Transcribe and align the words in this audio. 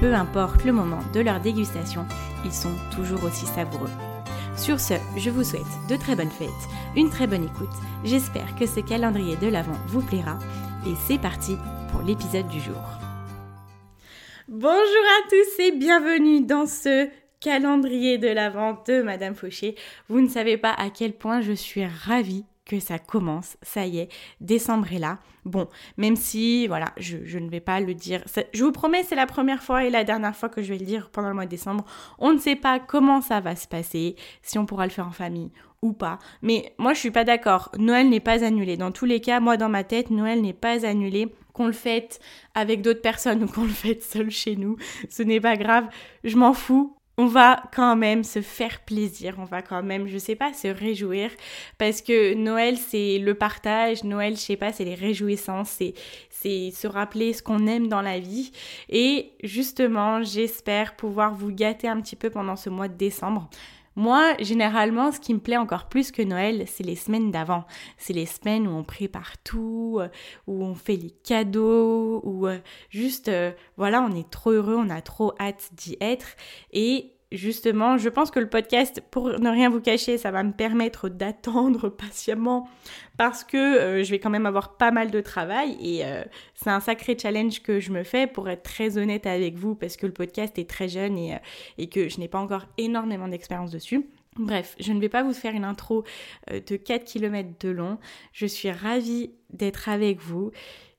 Peu 0.00 0.12
importe 0.12 0.64
le 0.64 0.72
moment 0.72 1.00
de 1.12 1.20
leur 1.20 1.40
dégustation, 1.40 2.04
ils 2.44 2.52
sont 2.52 2.74
toujours 2.94 3.22
aussi 3.24 3.46
savoureux. 3.46 3.90
Sur 4.56 4.80
ce, 4.80 4.94
je 5.16 5.30
vous 5.30 5.44
souhaite 5.44 5.62
de 5.88 5.96
très 5.96 6.16
bonnes 6.16 6.30
fêtes, 6.30 6.48
une 6.96 7.10
très 7.10 7.26
bonne 7.26 7.44
écoute. 7.44 7.74
J'espère 8.04 8.56
que 8.56 8.66
ce 8.66 8.80
calendrier 8.80 9.36
de 9.36 9.48
l'Avent 9.48 9.78
vous 9.88 10.02
plaira. 10.02 10.38
Et 10.86 10.94
c'est 11.06 11.20
parti 11.20 11.56
pour 11.90 12.02
l'épisode 12.02 12.48
du 12.48 12.60
jour. 12.60 12.82
Bonjour 14.48 14.74
à 14.74 15.28
tous 15.28 15.62
et 15.62 15.72
bienvenue 15.72 16.42
dans 16.42 16.66
ce 16.66 17.08
calendrier 17.40 18.18
de 18.18 18.28
l'Avent 18.28 18.82
de 18.86 19.00
Madame 19.00 19.34
Fauché. 19.34 19.76
Vous 20.08 20.20
ne 20.20 20.28
savez 20.28 20.56
pas 20.56 20.72
à 20.72 20.90
quel 20.90 21.12
point 21.12 21.40
je 21.40 21.52
suis 21.52 21.86
ravie 21.86 22.44
que 22.64 22.80
ça 22.80 22.98
commence, 22.98 23.56
ça 23.62 23.86
y 23.86 23.98
est, 23.98 24.08
décembre 24.40 24.92
est 24.92 24.98
là. 24.98 25.18
Bon, 25.44 25.68
même 25.98 26.16
si, 26.16 26.66
voilà, 26.66 26.92
je, 26.96 27.38
ne 27.38 27.50
vais 27.50 27.60
pas 27.60 27.80
le 27.80 27.94
dire, 27.94 28.24
je 28.52 28.64
vous 28.64 28.72
promets, 28.72 29.02
c'est 29.02 29.14
la 29.14 29.26
première 29.26 29.62
fois 29.62 29.84
et 29.84 29.90
la 29.90 30.04
dernière 30.04 30.34
fois 30.34 30.48
que 30.48 30.62
je 30.62 30.72
vais 30.72 30.78
le 30.78 30.86
dire 30.86 31.10
pendant 31.10 31.28
le 31.28 31.34
mois 31.34 31.44
de 31.44 31.50
décembre. 31.50 31.84
On 32.18 32.32
ne 32.32 32.38
sait 32.38 32.56
pas 32.56 32.78
comment 32.78 33.20
ça 33.20 33.40
va 33.40 33.54
se 33.54 33.68
passer, 33.68 34.16
si 34.42 34.58
on 34.58 34.66
pourra 34.66 34.86
le 34.86 34.92
faire 34.92 35.06
en 35.06 35.12
famille 35.12 35.50
ou 35.82 35.92
pas. 35.92 36.18
Mais 36.40 36.74
moi, 36.78 36.94
je 36.94 37.00
suis 37.00 37.10
pas 37.10 37.24
d'accord. 37.24 37.70
Noël 37.78 38.08
n'est 38.08 38.20
pas 38.20 38.42
annulé. 38.42 38.76
Dans 38.78 38.90
tous 38.90 39.04
les 39.04 39.20
cas, 39.20 39.38
moi, 39.38 39.58
dans 39.58 39.68
ma 39.68 39.84
tête, 39.84 40.10
Noël 40.10 40.40
n'est 40.40 40.54
pas 40.54 40.86
annulé. 40.86 41.28
Qu'on 41.52 41.66
le 41.66 41.72
fête 41.72 42.18
avec 42.54 42.82
d'autres 42.82 43.02
personnes 43.02 43.44
ou 43.44 43.46
qu'on 43.46 43.62
le 43.62 43.68
fête 43.68 44.02
seul 44.02 44.28
chez 44.28 44.56
nous, 44.56 44.76
ce 45.08 45.22
n'est 45.22 45.40
pas 45.40 45.56
grave. 45.56 45.86
Je 46.24 46.36
m'en 46.36 46.52
fous 46.52 46.93
on 47.16 47.26
va 47.26 47.62
quand 47.74 47.96
même 47.96 48.24
se 48.24 48.40
faire 48.40 48.80
plaisir, 48.80 49.36
on 49.38 49.44
va 49.44 49.62
quand 49.62 49.82
même, 49.82 50.08
je 50.08 50.18
sais 50.18 50.34
pas, 50.34 50.52
se 50.52 50.68
réjouir 50.68 51.30
parce 51.78 52.02
que 52.02 52.34
Noël 52.34 52.76
c'est 52.76 53.18
le 53.18 53.34
partage, 53.34 54.04
Noël 54.04 54.34
je 54.34 54.40
sais 54.40 54.56
pas, 54.56 54.72
c'est 54.72 54.84
les 54.84 54.94
réjouissances, 54.94 55.70
c'est 55.70 55.94
c'est 56.30 56.70
se 56.70 56.86
rappeler 56.86 57.32
ce 57.32 57.42
qu'on 57.42 57.66
aime 57.66 57.88
dans 57.88 58.02
la 58.02 58.18
vie 58.18 58.52
et 58.88 59.32
justement, 59.42 60.22
j'espère 60.22 60.96
pouvoir 60.96 61.34
vous 61.34 61.52
gâter 61.52 61.88
un 61.88 62.00
petit 62.00 62.16
peu 62.16 62.30
pendant 62.30 62.56
ce 62.56 62.70
mois 62.70 62.88
de 62.88 62.96
décembre. 62.96 63.48
Moi, 63.96 64.34
généralement, 64.40 65.12
ce 65.12 65.20
qui 65.20 65.32
me 65.34 65.38
plaît 65.38 65.56
encore 65.56 65.88
plus 65.88 66.10
que 66.10 66.22
Noël, 66.22 66.64
c'est 66.66 66.82
les 66.82 66.96
semaines 66.96 67.30
d'avant. 67.30 67.64
C'est 67.96 68.12
les 68.12 68.26
semaines 68.26 68.66
où 68.66 68.72
on 68.72 68.82
prépare 68.82 69.38
tout, 69.44 69.98
euh, 70.00 70.08
où 70.48 70.64
on 70.64 70.74
fait 70.74 70.96
les 70.96 71.10
cadeaux, 71.10 72.20
où 72.24 72.48
euh, 72.48 72.58
juste, 72.90 73.28
euh, 73.28 73.52
voilà, 73.76 74.02
on 74.02 74.14
est 74.16 74.28
trop 74.28 74.50
heureux, 74.50 74.76
on 74.76 74.90
a 74.90 75.00
trop 75.00 75.32
hâte 75.38 75.70
d'y 75.74 75.96
être. 76.00 76.26
Et 76.72 77.13
justement, 77.36 77.98
je 77.98 78.08
pense 78.08 78.30
que 78.30 78.40
le 78.40 78.48
podcast, 78.48 79.02
pour 79.10 79.28
ne 79.28 79.50
rien 79.50 79.68
vous 79.70 79.80
cacher, 79.80 80.18
ça 80.18 80.30
va 80.30 80.42
me 80.42 80.52
permettre 80.52 81.08
d'attendre 81.08 81.88
patiemment 81.90 82.68
parce 83.16 83.44
que 83.44 83.56
euh, 83.56 84.04
je 84.04 84.10
vais 84.10 84.18
quand 84.18 84.30
même 84.30 84.46
avoir 84.46 84.76
pas 84.76 84.90
mal 84.90 85.10
de 85.10 85.20
travail 85.20 85.76
et 85.80 86.04
euh, 86.04 86.24
c'est 86.54 86.70
un 86.70 86.80
sacré 86.80 87.16
challenge 87.18 87.62
que 87.62 87.80
je 87.80 87.92
me 87.92 88.02
fais 88.02 88.26
pour 88.26 88.48
être 88.48 88.62
très 88.62 88.98
honnête 88.98 89.26
avec 89.26 89.56
vous 89.56 89.74
parce 89.74 89.96
que 89.96 90.06
le 90.06 90.12
podcast 90.12 90.58
est 90.58 90.68
très 90.68 90.88
jeune 90.88 91.16
et, 91.18 91.34
euh, 91.34 91.38
et 91.78 91.88
que 91.88 92.08
je 92.08 92.18
n'ai 92.18 92.28
pas 92.28 92.38
encore 92.38 92.66
énormément 92.78 93.28
d'expérience 93.28 93.70
dessus. 93.70 94.06
Bref, 94.36 94.74
je 94.80 94.92
ne 94.92 95.00
vais 95.00 95.08
pas 95.08 95.22
vous 95.22 95.32
faire 95.32 95.54
une 95.54 95.64
intro 95.64 96.02
de 96.50 96.76
4 96.76 97.04
km 97.04 97.50
de 97.60 97.68
long. 97.68 97.98
Je 98.32 98.46
suis 98.46 98.68
ravie 98.68 99.30
d'être 99.50 99.88
avec 99.88 100.18
vous. 100.20 100.50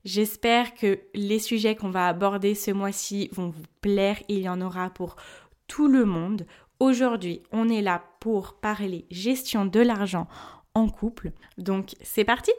J'espère 0.06 0.74
que 0.74 1.00
les 1.14 1.40
sujets 1.40 1.74
qu'on 1.74 1.90
va 1.90 2.06
aborder 2.06 2.54
ce 2.54 2.70
mois-ci 2.70 3.28
vont 3.32 3.48
vous 3.48 3.64
plaire. 3.80 4.16
Il 4.28 4.38
y 4.38 4.48
en 4.48 4.60
aura 4.60 4.88
pour 4.88 5.16
tout 5.66 5.88
le 5.88 6.04
monde. 6.04 6.46
Aujourd'hui, 6.80 7.42
on 7.52 7.68
est 7.68 7.82
là 7.82 8.04
pour 8.20 8.54
parler 8.54 9.06
gestion 9.10 9.64
de 9.64 9.80
l'argent 9.80 10.28
en 10.74 10.88
couple. 10.88 11.32
Donc, 11.58 11.94
c'est 12.02 12.24
parti 12.24 12.52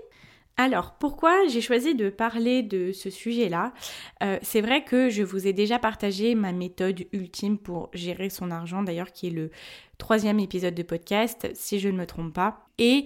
alors, 0.59 0.93
pourquoi 0.93 1.45
j'ai 1.47 1.61
choisi 1.61 1.93
de 1.93 2.09
parler 2.09 2.63
de 2.63 2.91
ce 2.91 3.11
sujet-là? 3.11 3.73
Euh, 4.23 4.39
C'est 4.41 4.61
vrai 4.61 4.83
que 4.83 5.07
je 5.07 5.21
vous 5.21 5.45
ai 5.45 5.53
déjà 5.53 5.77
partagé 5.77 6.33
ma 6.33 6.51
méthode 6.51 7.05
ultime 7.13 7.59
pour 7.59 7.91
gérer 7.93 8.31
son 8.31 8.49
argent, 8.49 8.81
d'ailleurs 8.81 9.11
qui 9.11 9.27
est 9.27 9.31
le 9.31 9.51
troisième 9.99 10.39
épisode 10.39 10.73
de 10.73 10.81
podcast, 10.81 11.47
si 11.53 11.79
je 11.79 11.89
ne 11.89 11.97
me 11.97 12.07
trompe 12.07 12.33
pas. 12.33 12.65
Et 12.79 13.05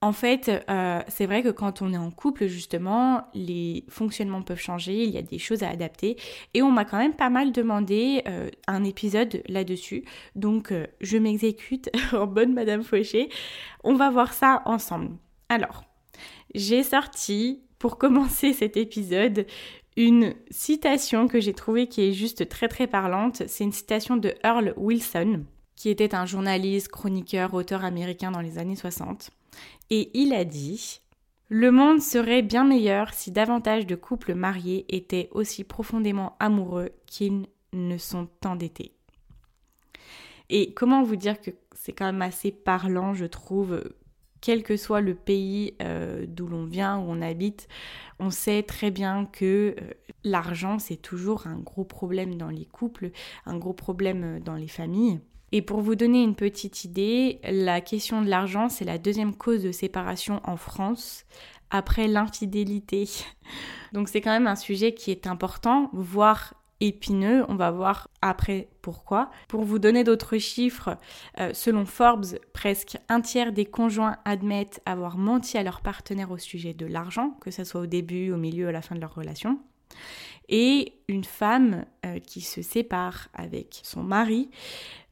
en 0.00 0.12
fait, 0.12 0.48
euh, 0.70 1.00
c'est 1.08 1.26
vrai 1.26 1.42
que 1.42 1.48
quand 1.48 1.82
on 1.82 1.92
est 1.92 1.98
en 1.98 2.12
couple, 2.12 2.46
justement, 2.46 3.26
les 3.34 3.84
fonctionnements 3.88 4.42
peuvent 4.42 4.60
changer, 4.60 5.02
il 5.02 5.10
y 5.10 5.18
a 5.18 5.22
des 5.22 5.38
choses 5.38 5.64
à 5.64 5.70
adapter. 5.70 6.16
Et 6.54 6.62
on 6.62 6.70
m'a 6.70 6.84
quand 6.84 6.98
même 6.98 7.14
pas 7.14 7.30
mal 7.30 7.50
demandé 7.50 8.22
euh, 8.28 8.48
un 8.68 8.84
épisode 8.84 9.42
là-dessus. 9.48 10.04
Donc, 10.36 10.70
euh, 10.70 10.86
je 11.00 11.18
m'exécute 11.18 11.90
en 12.12 12.28
bonne 12.28 12.54
Madame 12.54 12.84
Fauché. 12.84 13.28
On 13.82 13.94
va 13.94 14.10
voir 14.10 14.34
ça 14.34 14.62
ensemble. 14.66 15.16
Alors, 15.48 15.82
j'ai 16.54 16.84
sorti, 16.84 17.62
pour 17.80 17.98
commencer 17.98 18.52
cet 18.52 18.76
épisode, 18.76 19.46
une 19.96 20.34
citation 20.50 21.26
que 21.26 21.40
j'ai 21.40 21.54
trouvée 21.54 21.88
qui 21.88 22.02
est 22.02 22.12
juste 22.12 22.48
très 22.48 22.68
très 22.68 22.86
parlante. 22.86 23.42
C'est 23.48 23.64
une 23.64 23.72
citation 23.72 24.16
de 24.16 24.32
Earl 24.44 24.74
Wilson, 24.76 25.44
qui 25.74 25.88
était 25.88 26.14
un 26.14 26.24
journaliste, 26.24 26.86
chroniqueur, 26.86 27.52
auteur 27.52 27.84
américain 27.84 28.30
dans 28.30 28.40
les 28.40 28.58
années 28.58 28.76
60 28.76 29.32
et 29.90 30.10
il 30.18 30.32
a 30.34 30.44
dit 30.44 31.00
Le 31.48 31.70
monde 31.70 32.00
serait 32.00 32.42
bien 32.42 32.64
meilleur 32.64 33.12
si 33.14 33.30
davantage 33.30 33.86
de 33.86 33.94
couples 33.94 34.34
mariés 34.34 34.84
étaient 34.88 35.28
aussi 35.32 35.64
profondément 35.64 36.36
amoureux 36.40 36.90
qu'ils 37.06 37.46
ne 37.72 37.98
sont 37.98 38.28
endettés. 38.44 38.92
Et 40.50 40.72
comment 40.72 41.02
vous 41.02 41.16
dire 41.16 41.40
que 41.40 41.50
c'est 41.74 41.92
quand 41.92 42.06
même 42.06 42.22
assez 42.22 42.50
parlant, 42.50 43.14
je 43.14 43.26
trouve, 43.26 43.82
quel 44.40 44.62
que 44.62 44.76
soit 44.76 45.00
le 45.00 45.14
pays 45.14 45.74
euh, 45.82 46.24
d'où 46.26 46.46
l'on 46.46 46.64
vient, 46.64 46.98
où 46.98 47.04
on 47.08 47.20
habite, 47.20 47.68
on 48.18 48.30
sait 48.30 48.62
très 48.62 48.90
bien 48.90 49.26
que 49.26 49.74
euh, 49.80 49.90
l'argent, 50.24 50.78
c'est 50.78 50.96
toujours 50.96 51.46
un 51.46 51.58
gros 51.58 51.84
problème 51.84 52.36
dans 52.36 52.50
les 52.50 52.64
couples, 52.64 53.10
un 53.46 53.58
gros 53.58 53.72
problème 53.72 54.24
euh, 54.24 54.40
dans 54.40 54.54
les 54.54 54.68
familles. 54.68 55.20
Et 55.52 55.62
pour 55.62 55.80
vous 55.80 55.94
donner 55.94 56.22
une 56.22 56.34
petite 56.34 56.84
idée, 56.84 57.40
la 57.44 57.80
question 57.80 58.22
de 58.22 58.28
l'argent, 58.28 58.68
c'est 58.68 58.84
la 58.84 58.98
deuxième 58.98 59.34
cause 59.34 59.62
de 59.62 59.72
séparation 59.72 60.40
en 60.44 60.56
France 60.56 61.24
après 61.70 62.08
l'infidélité. 62.08 63.08
Donc 63.92 64.08
c'est 64.08 64.20
quand 64.20 64.30
même 64.30 64.46
un 64.46 64.56
sujet 64.56 64.92
qui 64.92 65.10
est 65.10 65.26
important, 65.26 65.90
voire 65.92 66.54
épineux. 66.80 67.44
On 67.48 67.56
va 67.56 67.70
voir 67.70 68.08
après 68.22 68.68
pourquoi. 68.82 69.30
Pour 69.48 69.64
vous 69.64 69.78
donner 69.78 70.04
d'autres 70.04 70.38
chiffres, 70.38 70.96
euh, 71.40 71.52
selon 71.54 71.84
Forbes, 71.84 72.38
presque 72.52 72.98
un 73.08 73.20
tiers 73.20 73.52
des 73.52 73.64
conjoints 73.64 74.18
admettent 74.24 74.80
avoir 74.86 75.18
menti 75.18 75.58
à 75.58 75.62
leur 75.62 75.80
partenaire 75.80 76.30
au 76.30 76.38
sujet 76.38 76.74
de 76.74 76.86
l'argent, 76.86 77.36
que 77.40 77.50
ce 77.50 77.64
soit 77.64 77.80
au 77.80 77.86
début, 77.86 78.30
au 78.32 78.36
milieu, 78.36 78.68
à 78.68 78.72
la 78.72 78.82
fin 78.82 78.94
de 78.94 79.00
leur 79.00 79.14
relation. 79.14 79.58
Et 80.48 80.94
une 81.08 81.24
femme 81.24 81.84
euh, 82.06 82.20
qui 82.20 82.40
se 82.40 82.62
sépare 82.62 83.28
avec 83.34 83.80
son 83.82 84.02
mari 84.02 84.50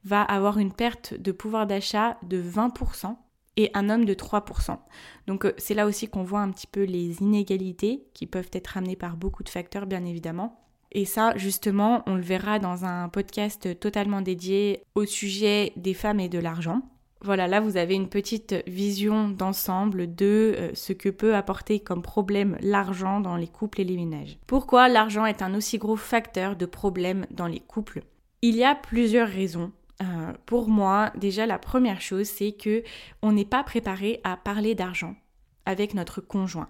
va 0.07 0.23
avoir 0.23 0.59
une 0.59 0.73
perte 0.73 1.15
de 1.15 1.33
pouvoir 1.33 1.67
d'achat 1.67 2.17
de 2.23 2.41
20% 2.41 3.17
et 3.57 3.71
un 3.75 3.91
homme 3.91 4.05
de 4.05 4.15
3%. 4.15 4.79
Donc 5.27 5.45
euh, 5.45 5.53
c'est 5.59 5.75
là 5.75 5.87
aussi 5.87 6.09
qu'on 6.09 6.23
voit 6.23 6.41
un 6.41 6.51
petit 6.51 6.69
peu 6.69 6.85
les 6.85 7.21
inégalités 7.21 8.07
qui 8.15 8.27
peuvent 8.27 8.51
être 8.53 8.77
amenées 8.77 8.97
par 8.97 9.17
beaucoup 9.17 9.43
de 9.43 9.49
facteurs 9.49 9.87
bien 9.87 10.05
évidemment. 10.05 10.63
Et 10.93 11.05
ça, 11.05 11.37
justement, 11.37 12.03
on 12.07 12.15
le 12.15 12.23
verra 12.23 12.59
dans 12.59 12.85
un 12.85 13.09
podcast 13.09 13.79
totalement 13.81 14.21
dédié 14.21 14.83
au 14.95 15.05
sujet 15.05 15.73
des 15.77 15.95
femmes 15.95 16.21
et 16.21 16.29
de 16.29 16.39
l'argent. 16.39 16.83
Voilà, 17.23 17.49
là 17.49 17.61
vous 17.61 17.77
avez 17.77 17.95
une 17.95 18.09
petite 18.09 18.55
vision 18.69 19.29
d'ensemble 19.29 20.15
de 20.15 20.55
euh, 20.57 20.71
ce 20.75 20.93
que 20.93 21.09
peut 21.09 21.35
apporter 21.35 21.81
comme 21.81 22.03
problème 22.03 22.57
l'argent 22.61 23.21
dans 23.21 23.37
les 23.37 23.49
couples 23.49 23.81
et 23.81 23.85
les 23.85 23.97
ménages. 23.97 24.39
Pourquoi 24.47 24.89
l'argent 24.89 25.27
est 25.27 25.43
un 25.43 25.55
aussi 25.55 25.79
gros 25.79 25.97
facteur 25.97 26.55
de 26.55 26.67
problème 26.67 27.27
dans 27.31 27.49
les 27.49 27.61
couples? 27.61 28.03
Il 28.43 28.55
y 28.55 28.65
a 28.65 28.75
plusieurs 28.77 29.29
raisons. 29.29 29.73
Euh, 30.03 30.33
pour 30.45 30.69
moi, 30.69 31.11
déjà 31.17 31.47
la 31.47 31.59
première 31.59 32.01
chose, 32.01 32.27
c'est 32.27 32.53
que 32.53 32.83
on 33.23 33.33
n'est 33.33 33.45
pas 33.45 33.65
préparé 33.65 34.21
à 34.25 34.37
parler 34.37 34.75
d'argent 34.75 35.17
avec 35.65 35.95
notre 35.95 36.21
conjoint. 36.21 36.69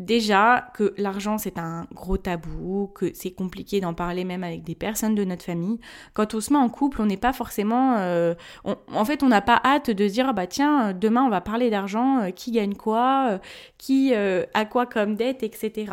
Déjà 0.00 0.70
que 0.74 0.94
l'argent 0.96 1.38
c'est 1.38 1.58
un 1.58 1.88
gros 1.92 2.16
tabou, 2.16 2.88
que 2.94 3.12
c'est 3.14 3.32
compliqué 3.32 3.80
d'en 3.80 3.94
parler 3.94 4.22
même 4.22 4.44
avec 4.44 4.62
des 4.62 4.76
personnes 4.76 5.16
de 5.16 5.24
notre 5.24 5.44
famille. 5.44 5.80
Quand 6.14 6.34
on 6.34 6.40
se 6.40 6.52
met 6.52 6.58
en 6.58 6.68
couple, 6.68 7.02
on 7.02 7.06
n'est 7.06 7.16
pas 7.16 7.32
forcément, 7.32 7.96
euh, 7.98 8.34
en 8.64 9.04
fait, 9.04 9.24
on 9.24 9.28
n'a 9.28 9.40
pas 9.40 9.60
hâte 9.64 9.90
de 9.90 10.06
dire 10.06 10.26
ah 10.28 10.32
bah 10.32 10.46
tiens 10.46 10.92
demain 10.92 11.24
on 11.24 11.28
va 11.30 11.40
parler 11.40 11.68
d'argent, 11.68 12.20
euh, 12.20 12.30
qui 12.30 12.52
gagne 12.52 12.76
quoi, 12.76 13.26
euh, 13.30 13.38
qui 13.76 14.14
a 14.14 14.64
quoi 14.66 14.86
comme 14.86 15.16
dette, 15.16 15.42
etc. 15.42 15.92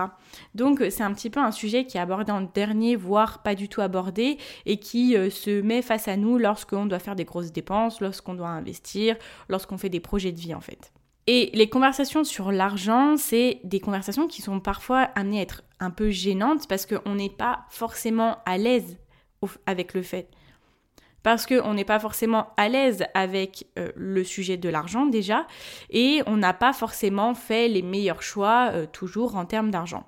Donc 0.54 0.84
c'est 0.92 1.04
un 1.04 1.14
petit 1.16 1.32
peu 1.32 1.40
un 1.40 1.52
sujet 1.52 1.86
qui 1.86 1.98
est 1.98 2.02
abordé 2.02 2.32
en 2.32 2.42
dernier, 2.42 2.96
voire 2.96 3.42
pas 3.42 3.56
du 3.56 3.70
tout 3.70 3.82
abordé, 3.82 4.38
et 4.68 4.78
qui 4.78 5.16
se 5.32 5.62
met 5.62 5.82
face 5.82 6.08
à 6.08 6.16
nous 6.16 6.38
lorsqu'on 6.38 6.86
doit 6.86 7.00
faire 7.00 7.16
des 7.16 7.26
grosses 7.26 7.52
dépenses, 7.52 8.02
lorsqu'on 8.02 8.36
doit 8.36 8.50
investir, 8.50 9.16
lorsqu'on 9.50 9.80
fait 9.80 9.90
des 9.90 10.00
projets 10.00 10.32
de 10.32 10.40
vie 10.40 10.54
en 10.54 10.62
fait. 10.62 10.95
Et 11.28 11.50
les 11.54 11.70
conversations 11.70 12.24
sur 12.24 12.52
l'argent, 12.52 13.18
c'est 13.18 13.60
des 13.64 13.80
conversations 13.80 14.28
qui 14.28 14.44
sont 14.44 14.60
parfois 14.60 15.00
amenées 15.16 15.40
à 15.40 15.42
être 15.42 15.64
un 15.80 15.90
peu 15.90 16.12
gênantes 16.12 16.68
parce 16.68 16.86
qu'on 16.86 17.16
n'est 17.16 17.30
pas 17.30 17.66
forcément 17.70 18.38
à 18.46 18.58
l'aise 18.58 19.00
avec 19.66 19.94
le 19.96 20.04
fait. 20.04 20.30
Parce 21.24 21.48
qu'on 21.48 21.74
n'est 21.74 21.86
pas 21.86 22.00
forcément 22.00 22.54
à 22.58 22.70
l'aise 22.70 23.04
avec 23.16 23.66
le 23.96 24.24
sujet 24.24 24.58
de 24.58 24.70
l'argent 24.70 25.08
déjà, 25.08 25.48
et 25.90 26.22
on 26.28 26.38
n'a 26.38 26.54
pas 26.54 26.74
forcément 26.74 27.34
fait 27.34 27.68
les 27.68 27.82
meilleurs 27.82 28.22
choix 28.22 28.70
euh, 28.74 28.86
toujours 28.86 29.36
en 29.36 29.46
termes 29.46 29.72
d'argent. 29.72 30.06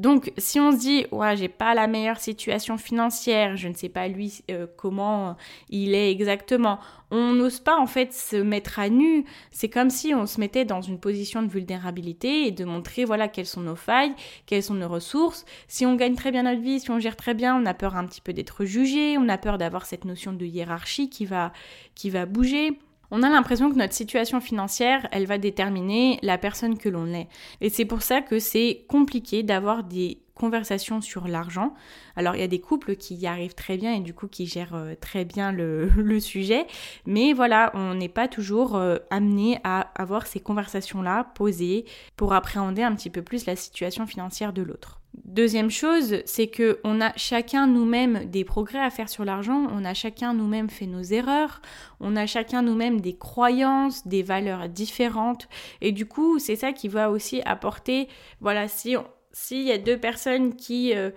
Donc, 0.00 0.32
si 0.38 0.58
on 0.58 0.72
se 0.72 0.78
dit, 0.78 1.04
ouais, 1.12 1.36
j'ai 1.36 1.48
pas 1.48 1.74
la 1.74 1.86
meilleure 1.86 2.20
situation 2.20 2.78
financière, 2.78 3.58
je 3.58 3.68
ne 3.68 3.74
sais 3.74 3.90
pas 3.90 4.08
lui 4.08 4.42
euh, 4.50 4.66
comment 4.78 5.36
il 5.68 5.94
est 5.94 6.10
exactement, 6.10 6.78
on 7.10 7.34
n'ose 7.34 7.60
pas 7.60 7.78
en 7.78 7.86
fait 7.86 8.14
se 8.14 8.36
mettre 8.36 8.78
à 8.78 8.88
nu. 8.88 9.26
C'est 9.50 9.68
comme 9.68 9.90
si 9.90 10.14
on 10.14 10.24
se 10.24 10.40
mettait 10.40 10.64
dans 10.64 10.80
une 10.80 10.98
position 10.98 11.42
de 11.42 11.48
vulnérabilité 11.48 12.46
et 12.46 12.50
de 12.50 12.64
montrer, 12.64 13.04
voilà, 13.04 13.28
quelles 13.28 13.44
sont 13.44 13.60
nos 13.60 13.76
failles, 13.76 14.14
quelles 14.46 14.62
sont 14.62 14.72
nos 14.72 14.88
ressources. 14.88 15.44
Si 15.68 15.84
on 15.84 15.96
gagne 15.96 16.14
très 16.14 16.30
bien 16.30 16.44
notre 16.44 16.62
vie, 16.62 16.80
si 16.80 16.90
on 16.90 16.98
gère 16.98 17.16
très 17.16 17.34
bien, 17.34 17.54
on 17.54 17.66
a 17.66 17.74
peur 17.74 17.94
un 17.94 18.06
petit 18.06 18.22
peu 18.22 18.32
d'être 18.32 18.64
jugé, 18.64 19.18
on 19.18 19.28
a 19.28 19.36
peur 19.36 19.58
d'avoir 19.58 19.84
cette 19.84 20.06
notion 20.06 20.32
de 20.32 20.46
hiérarchie 20.46 21.10
qui 21.10 21.26
va, 21.26 21.52
qui 21.94 22.08
va 22.08 22.24
bouger 22.24 22.78
on 23.10 23.22
a 23.22 23.30
l'impression 23.30 23.70
que 23.70 23.76
notre 23.76 23.94
situation 23.94 24.40
financière, 24.40 25.08
elle 25.12 25.26
va 25.26 25.38
déterminer 25.38 26.18
la 26.22 26.38
personne 26.38 26.78
que 26.78 26.88
l'on 26.88 27.12
est. 27.12 27.28
Et 27.60 27.70
c'est 27.70 27.84
pour 27.84 28.02
ça 28.02 28.20
que 28.20 28.38
c'est 28.38 28.84
compliqué 28.88 29.42
d'avoir 29.42 29.84
des 29.84 30.22
conversations 30.40 31.02
sur 31.02 31.28
l'argent. 31.28 31.74
Alors 32.16 32.34
il 32.34 32.40
y 32.40 32.44
a 32.44 32.48
des 32.48 32.60
couples 32.60 32.96
qui 32.96 33.14
y 33.14 33.26
arrivent 33.26 33.54
très 33.54 33.76
bien 33.76 33.92
et 33.92 34.00
du 34.00 34.14
coup 34.14 34.26
qui 34.26 34.46
gèrent 34.46 34.74
euh, 34.74 34.94
très 34.98 35.26
bien 35.26 35.52
le, 35.52 35.90
sujet, 36.20 36.66
mais 37.04 37.34
voilà, 37.34 37.70
on 37.74 37.94
n'est 37.94 38.08
pas 38.08 38.26
toujours 38.26 38.76
euh, 38.76 38.96
amené 39.10 39.58
à 39.64 39.90
avoir 39.94 40.26
ces 40.26 40.40
conversations-là 40.40 41.24
posées 41.34 41.84
pour 42.16 42.32
appréhender 42.32 42.82
un 42.82 42.94
petit 42.94 43.10
peu 43.10 43.22
plus 43.22 43.44
la 43.44 43.54
situation 43.54 44.06
financière 44.06 44.52
de 44.52 44.62
l'autre. 44.62 44.99
Deuxième 45.14 45.70
chose, 45.70 46.22
c'est 46.24 46.46
que 46.46 46.78
on 46.84 47.00
a 47.00 47.12
chacun 47.16 47.66
nous-mêmes 47.66 48.30
des 48.30 48.44
progrès 48.44 48.78
à 48.78 48.90
faire 48.90 49.08
sur 49.08 49.24
l'argent, 49.24 49.66
on 49.72 49.84
a 49.84 49.92
chacun 49.92 50.34
nous-mêmes 50.34 50.70
fait 50.70 50.86
nos 50.86 51.02
erreurs, 51.02 51.60
on 51.98 52.14
a 52.16 52.26
chacun 52.26 52.62
nous-mêmes 52.62 53.00
des 53.00 53.16
croyances, 53.16 54.06
des 54.06 54.22
valeurs 54.22 54.68
différentes. 54.68 55.48
Et 55.80 55.90
du 55.90 56.06
coup, 56.06 56.38
c'est 56.38 56.56
ça 56.56 56.72
qui 56.72 56.88
va 56.88 57.10
aussi 57.10 57.42
apporter 57.44 58.08
voilà, 58.40 58.68
si 58.68 58.96
s'il 59.32 59.62
y 59.62 59.72
a 59.72 59.78
deux 59.78 59.98
personnes 59.98 60.56
qui 60.56 60.94
euh, 60.94 61.10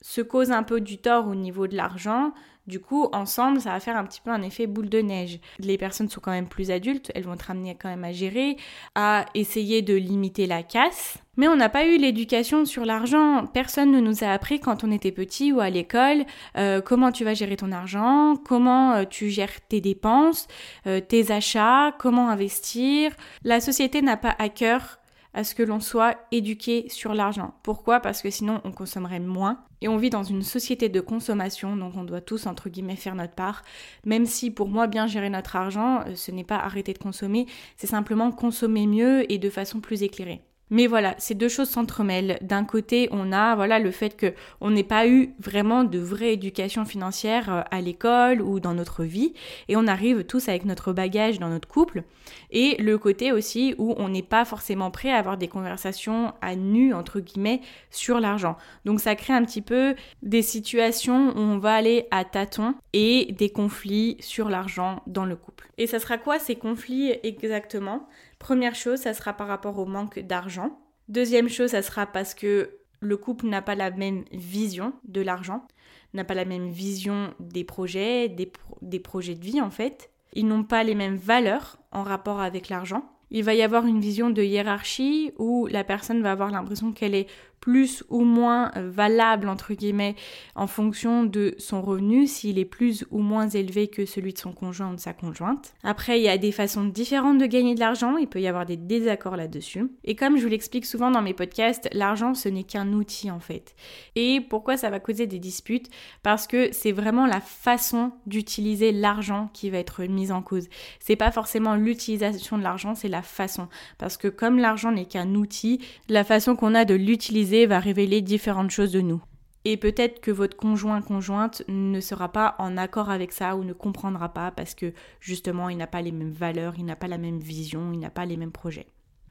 se 0.00 0.20
causent 0.20 0.52
un 0.52 0.62
peu 0.62 0.80
du 0.80 0.98
tort 0.98 1.28
au 1.28 1.34
niveau 1.34 1.66
de 1.66 1.76
l'argent, 1.76 2.32
du 2.66 2.78
coup, 2.80 3.08
ensemble, 3.12 3.60
ça 3.60 3.70
va 3.70 3.80
faire 3.80 3.96
un 3.96 4.04
petit 4.04 4.20
peu 4.20 4.30
un 4.30 4.42
effet 4.42 4.66
boule 4.66 4.88
de 4.88 5.00
neige. 5.00 5.40
Les 5.58 5.76
personnes 5.76 6.08
sont 6.08 6.20
quand 6.20 6.30
même 6.30 6.48
plus 6.48 6.70
adultes, 6.70 7.10
elles 7.14 7.24
vont 7.24 7.34
être 7.34 7.50
amenées 7.50 7.76
quand 7.80 7.88
même 7.88 8.04
à 8.04 8.12
gérer, 8.12 8.56
à 8.94 9.26
essayer 9.34 9.82
de 9.82 9.94
limiter 9.94 10.46
la 10.46 10.62
casse. 10.62 11.18
Mais 11.36 11.48
on 11.48 11.56
n'a 11.56 11.70
pas 11.70 11.86
eu 11.86 11.96
l'éducation 11.96 12.64
sur 12.64 12.84
l'argent. 12.84 13.46
Personne 13.46 13.90
ne 13.90 14.00
nous 14.00 14.22
a 14.22 14.28
appris 14.28 14.60
quand 14.60 14.84
on 14.84 14.92
était 14.92 15.12
petit 15.12 15.50
ou 15.50 15.60
à 15.60 15.70
l'école 15.70 16.24
euh, 16.58 16.80
comment 16.82 17.10
tu 17.10 17.24
vas 17.24 17.34
gérer 17.34 17.56
ton 17.56 17.72
argent, 17.72 18.36
comment 18.36 18.92
euh, 18.92 19.04
tu 19.08 19.30
gères 19.30 19.66
tes 19.68 19.80
dépenses, 19.80 20.46
euh, 20.86 21.00
tes 21.00 21.32
achats, 21.32 21.92
comment 21.98 22.28
investir. 22.28 23.12
La 23.44 23.60
société 23.60 24.02
n'a 24.02 24.18
pas 24.18 24.36
à 24.38 24.50
cœur 24.50 24.98
à 25.34 25.44
ce 25.44 25.54
que 25.54 25.62
l'on 25.62 25.80
soit 25.80 26.16
éduqué 26.30 26.88
sur 26.88 27.14
l'argent. 27.14 27.54
Pourquoi? 27.62 28.00
Parce 28.00 28.22
que 28.22 28.30
sinon 28.30 28.60
on 28.64 28.72
consommerait 28.72 29.20
moins. 29.20 29.64
Et 29.80 29.88
on 29.88 29.96
vit 29.96 30.10
dans 30.10 30.22
une 30.22 30.42
société 30.42 30.88
de 30.88 31.00
consommation, 31.00 31.76
donc 31.76 31.96
on 31.96 32.04
doit 32.04 32.20
tous, 32.20 32.46
entre 32.46 32.68
guillemets, 32.68 32.94
faire 32.94 33.16
notre 33.16 33.34
part. 33.34 33.64
Même 34.04 34.26
si 34.26 34.52
pour 34.52 34.68
moi, 34.68 34.86
bien 34.86 35.08
gérer 35.08 35.28
notre 35.28 35.56
argent, 35.56 36.04
euh, 36.06 36.14
ce 36.14 36.30
n'est 36.30 36.44
pas 36.44 36.58
arrêter 36.58 36.92
de 36.92 36.98
consommer, 36.98 37.46
c'est 37.76 37.88
simplement 37.88 38.30
consommer 38.30 38.86
mieux 38.86 39.30
et 39.32 39.38
de 39.38 39.50
façon 39.50 39.80
plus 39.80 40.04
éclairée. 40.04 40.40
Mais 40.70 40.86
voilà, 40.86 41.14
ces 41.18 41.34
deux 41.34 41.48
choses 41.48 41.68
s'entremêlent. 41.68 42.38
D'un 42.40 42.64
côté, 42.64 43.08
on 43.10 43.30
a 43.30 43.54
voilà 43.54 43.78
le 43.78 43.90
fait 43.90 44.16
que 44.16 44.32
on 44.60 44.70
n'ait 44.70 44.82
pas 44.82 45.06
eu 45.06 45.34
vraiment 45.38 45.84
de 45.84 45.98
vraie 45.98 46.32
éducation 46.32 46.86
financière 46.86 47.52
euh, 47.52 47.60
à 47.70 47.80
l'école 47.80 48.40
ou 48.40 48.58
dans 48.58 48.72
notre 48.72 49.04
vie, 49.04 49.34
et 49.68 49.76
on 49.76 49.86
arrive 49.86 50.24
tous 50.24 50.48
avec 50.48 50.64
notre 50.64 50.92
bagage 50.92 51.38
dans 51.38 51.50
notre 51.50 51.68
couple. 51.68 52.04
Et 52.50 52.76
le 52.80 52.96
côté 52.96 53.32
aussi 53.32 53.74
où 53.76 53.94
on 53.98 54.08
n'est 54.08 54.22
pas 54.22 54.44
forcément 54.44 54.90
prêt 54.90 55.10
à 55.10 55.18
avoir 55.18 55.36
des 55.36 55.48
conversations 55.48 56.32
à 56.40 56.56
nu 56.56 56.94
entre 56.94 57.20
guillemets 57.20 57.60
sur 57.90 58.20
l'argent. 58.20 58.56
Donc 58.84 59.00
ça 59.00 59.14
crée 59.14 59.34
un 59.34 59.44
petit 59.44 59.62
peu 59.62 59.94
des 60.22 60.42
situations 60.42 61.36
où 61.36 61.40
on 61.40 61.58
va 61.58 61.74
aller 61.74 62.06
à 62.10 62.24
tâtons 62.24 62.74
et 62.92 63.32
des 63.32 63.50
conflits 63.50 64.16
sur 64.20 64.48
l'argent 64.48 65.02
dans 65.06 65.24
le 65.24 65.36
couple. 65.36 65.68
Et 65.78 65.86
ça 65.86 65.98
sera 65.98 66.16
quoi 66.16 66.38
ces 66.38 66.56
conflits 66.56 67.12
exactement? 67.22 68.08
Première 68.42 68.74
chose, 68.74 68.98
ça 68.98 69.14
sera 69.14 69.32
par 69.32 69.46
rapport 69.46 69.78
au 69.78 69.86
manque 69.86 70.18
d'argent. 70.18 70.76
Deuxième 71.08 71.48
chose, 71.48 71.70
ça 71.70 71.80
sera 71.80 72.06
parce 72.06 72.34
que 72.34 72.70
le 72.98 73.16
couple 73.16 73.46
n'a 73.46 73.62
pas 73.62 73.76
la 73.76 73.92
même 73.92 74.24
vision 74.32 74.94
de 75.06 75.20
l'argent, 75.20 75.64
n'a 76.12 76.24
pas 76.24 76.34
la 76.34 76.44
même 76.44 76.68
vision 76.68 77.34
des 77.38 77.62
projets, 77.62 78.28
des, 78.28 78.98
projets 78.98 79.36
de 79.36 79.44
vie 79.44 79.60
en 79.60 79.70
fait. 79.70 80.10
Ils 80.34 80.48
n'ont 80.48 80.64
pas 80.64 80.82
les 80.82 80.96
mêmes 80.96 81.14
valeurs 81.14 81.78
en 81.92 82.02
rapport 82.02 82.40
avec 82.40 82.68
l'argent. 82.68 83.04
Il 83.30 83.44
va 83.44 83.54
y 83.54 83.62
avoir 83.62 83.86
une 83.86 84.00
vision 84.00 84.28
de 84.28 84.42
hiérarchie 84.42 85.30
où 85.38 85.68
la 85.68 85.84
personne 85.84 86.20
va 86.20 86.32
avoir 86.32 86.50
l'impression 86.50 86.90
qu'elle 86.90 87.14
est 87.14 87.28
plus 87.62 88.02
ou 88.10 88.24
moins 88.24 88.72
valable, 88.74 89.48
entre 89.48 89.72
guillemets, 89.72 90.16
en 90.56 90.66
fonction 90.66 91.22
de 91.22 91.54
son 91.58 91.80
revenu, 91.80 92.26
s'il 92.26 92.58
est 92.58 92.64
plus 92.64 93.06
ou 93.12 93.20
moins 93.20 93.48
élevé 93.48 93.86
que 93.86 94.04
celui 94.04 94.32
de 94.32 94.38
son 94.38 94.52
conjoint 94.52 94.90
ou 94.90 94.96
de 94.96 95.00
sa 95.00 95.12
conjointe. 95.12 95.72
Après, 95.84 96.18
il 96.18 96.24
y 96.24 96.28
a 96.28 96.36
des 96.38 96.50
façons 96.50 96.84
différentes 96.84 97.38
de 97.38 97.46
gagner 97.46 97.76
de 97.76 97.80
l'argent, 97.80 98.16
il 98.16 98.26
peut 98.26 98.40
y 98.40 98.48
avoir 98.48 98.66
des 98.66 98.76
désaccords 98.76 99.36
là-dessus. 99.36 99.84
Et 100.02 100.16
comme 100.16 100.36
je 100.36 100.42
vous 100.42 100.48
l'explique 100.48 100.84
souvent 100.84 101.12
dans 101.12 101.22
mes 101.22 101.34
podcasts, 101.34 101.88
l'argent, 101.92 102.34
ce 102.34 102.48
n'est 102.48 102.64
qu'un 102.64 102.92
outil 102.92 103.30
en 103.30 103.38
fait. 103.38 103.76
Et 104.16 104.40
pourquoi 104.40 104.76
ça 104.76 104.90
va 104.90 104.98
causer 104.98 105.28
des 105.28 105.38
disputes? 105.38 105.88
Parce 106.24 106.48
que 106.48 106.70
c'est 106.72 106.90
vraiment 106.90 107.26
la 107.26 107.40
façon 107.40 108.10
d'utiliser 108.26 108.90
l'argent 108.90 109.50
qui 109.54 109.70
va 109.70 109.78
être 109.78 110.02
mise 110.02 110.32
en 110.32 110.42
cause. 110.42 110.68
C'est 110.98 111.14
pas 111.14 111.30
forcément 111.30 111.76
l'utilisation 111.76 112.58
de 112.58 112.64
l'argent, 112.64 112.96
c'est 112.96 113.06
la 113.06 113.22
façon. 113.22 113.68
Parce 113.98 114.16
que 114.16 114.26
comme 114.26 114.58
l'argent 114.58 114.90
n'est 114.90 115.06
qu'un 115.06 115.36
outil, 115.36 115.78
la 116.08 116.24
façon 116.24 116.56
qu'on 116.56 116.74
a 116.74 116.84
de 116.84 116.94
l'utiliser 116.94 117.51
va 117.66 117.78
révéler 117.78 118.20
différentes 118.22 118.70
choses 118.70 118.92
de 118.92 119.00
nous. 119.00 119.22
Et 119.64 119.76
peut-être 119.76 120.20
que 120.20 120.30
votre 120.30 120.56
conjoint 120.56 121.02
conjointe 121.02 121.62
ne 121.68 122.00
sera 122.00 122.32
pas 122.32 122.56
en 122.58 122.76
accord 122.76 123.10
avec 123.10 123.30
ça 123.30 123.54
ou 123.54 123.62
ne 123.62 123.72
comprendra 123.72 124.30
pas 124.30 124.50
parce 124.50 124.74
que 124.74 124.92
justement 125.20 125.68
il 125.68 125.76
n'a 125.76 125.86
pas 125.86 126.02
les 126.02 126.10
mêmes 126.10 126.32
valeurs, 126.32 126.74
il 126.78 126.84
n'a 126.84 126.96
pas 126.96 127.06
la 127.06 127.18
même 127.18 127.38
vision, 127.38 127.92
il 127.92 128.00
n'a 128.00 128.10
pas 128.10 128.26
les 128.26 128.36
mêmes 128.36 128.50
projets. 128.50 128.86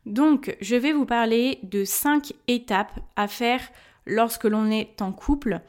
Donc 0.06 0.56
je 0.62 0.76
vais 0.76 0.94
vous 0.94 1.06
parler 1.06 1.60
de 1.64 1.84
cinq 1.84 2.34
étapes 2.48 2.98
à 3.18 3.28
faire 3.28 3.62
lorsque 4.06 4.46
l'on 4.46 4.72
est 4.72 5.02
en 5.02 5.12
couple 5.12 5.62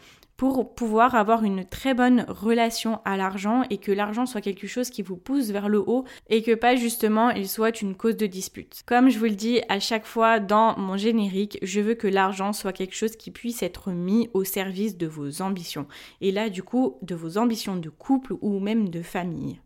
pour 0.42 0.74
pouvoir 0.74 1.14
avoir 1.14 1.44
une 1.44 1.64
très 1.64 1.94
bonne 1.94 2.26
relation 2.26 2.98
à 3.04 3.16
l'argent 3.16 3.62
et 3.70 3.78
que 3.78 3.92
l'argent 3.92 4.26
soit 4.26 4.40
quelque 4.40 4.66
chose 4.66 4.90
qui 4.90 5.00
vous 5.00 5.16
pousse 5.16 5.50
vers 5.50 5.68
le 5.68 5.78
haut 5.78 6.04
et 6.30 6.42
que 6.42 6.56
pas 6.56 6.74
justement 6.74 7.30
il 7.30 7.48
soit 7.48 7.80
une 7.80 7.94
cause 7.94 8.16
de 8.16 8.26
dispute. 8.26 8.82
Comme 8.84 9.08
je 9.08 9.20
vous 9.20 9.26
le 9.26 9.36
dis 9.36 9.60
à 9.68 9.78
chaque 9.78 10.04
fois 10.04 10.40
dans 10.40 10.76
mon 10.76 10.96
générique, 10.96 11.60
je 11.62 11.80
veux 11.80 11.94
que 11.94 12.08
l'argent 12.08 12.52
soit 12.52 12.72
quelque 12.72 12.96
chose 12.96 13.14
qui 13.14 13.30
puisse 13.30 13.62
être 13.62 13.92
mis 13.92 14.30
au 14.34 14.42
service 14.42 14.96
de 14.96 15.06
vos 15.06 15.42
ambitions. 15.42 15.86
Et 16.20 16.32
là 16.32 16.50
du 16.50 16.64
coup 16.64 16.96
de 17.02 17.14
vos 17.14 17.38
ambitions 17.38 17.76
de 17.76 17.88
couple 17.88 18.34
ou 18.40 18.58
même 18.58 18.88
de 18.88 19.02
famille. 19.02 19.60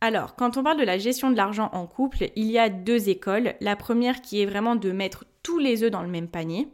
Alors, 0.00 0.34
quand 0.34 0.56
on 0.56 0.62
parle 0.62 0.80
de 0.80 0.84
la 0.84 0.96
gestion 0.96 1.30
de 1.30 1.36
l'argent 1.36 1.68
en 1.74 1.86
couple, 1.86 2.30
il 2.36 2.50
y 2.50 2.58
a 2.58 2.70
deux 2.70 3.10
écoles. 3.10 3.54
La 3.60 3.76
première 3.76 4.22
qui 4.22 4.40
est 4.40 4.46
vraiment 4.46 4.76
de 4.76 4.92
mettre 4.92 5.26
tous 5.42 5.58
les 5.58 5.84
œufs 5.84 5.90
dans 5.90 6.02
le 6.02 6.08
même 6.08 6.28
panier. 6.28 6.68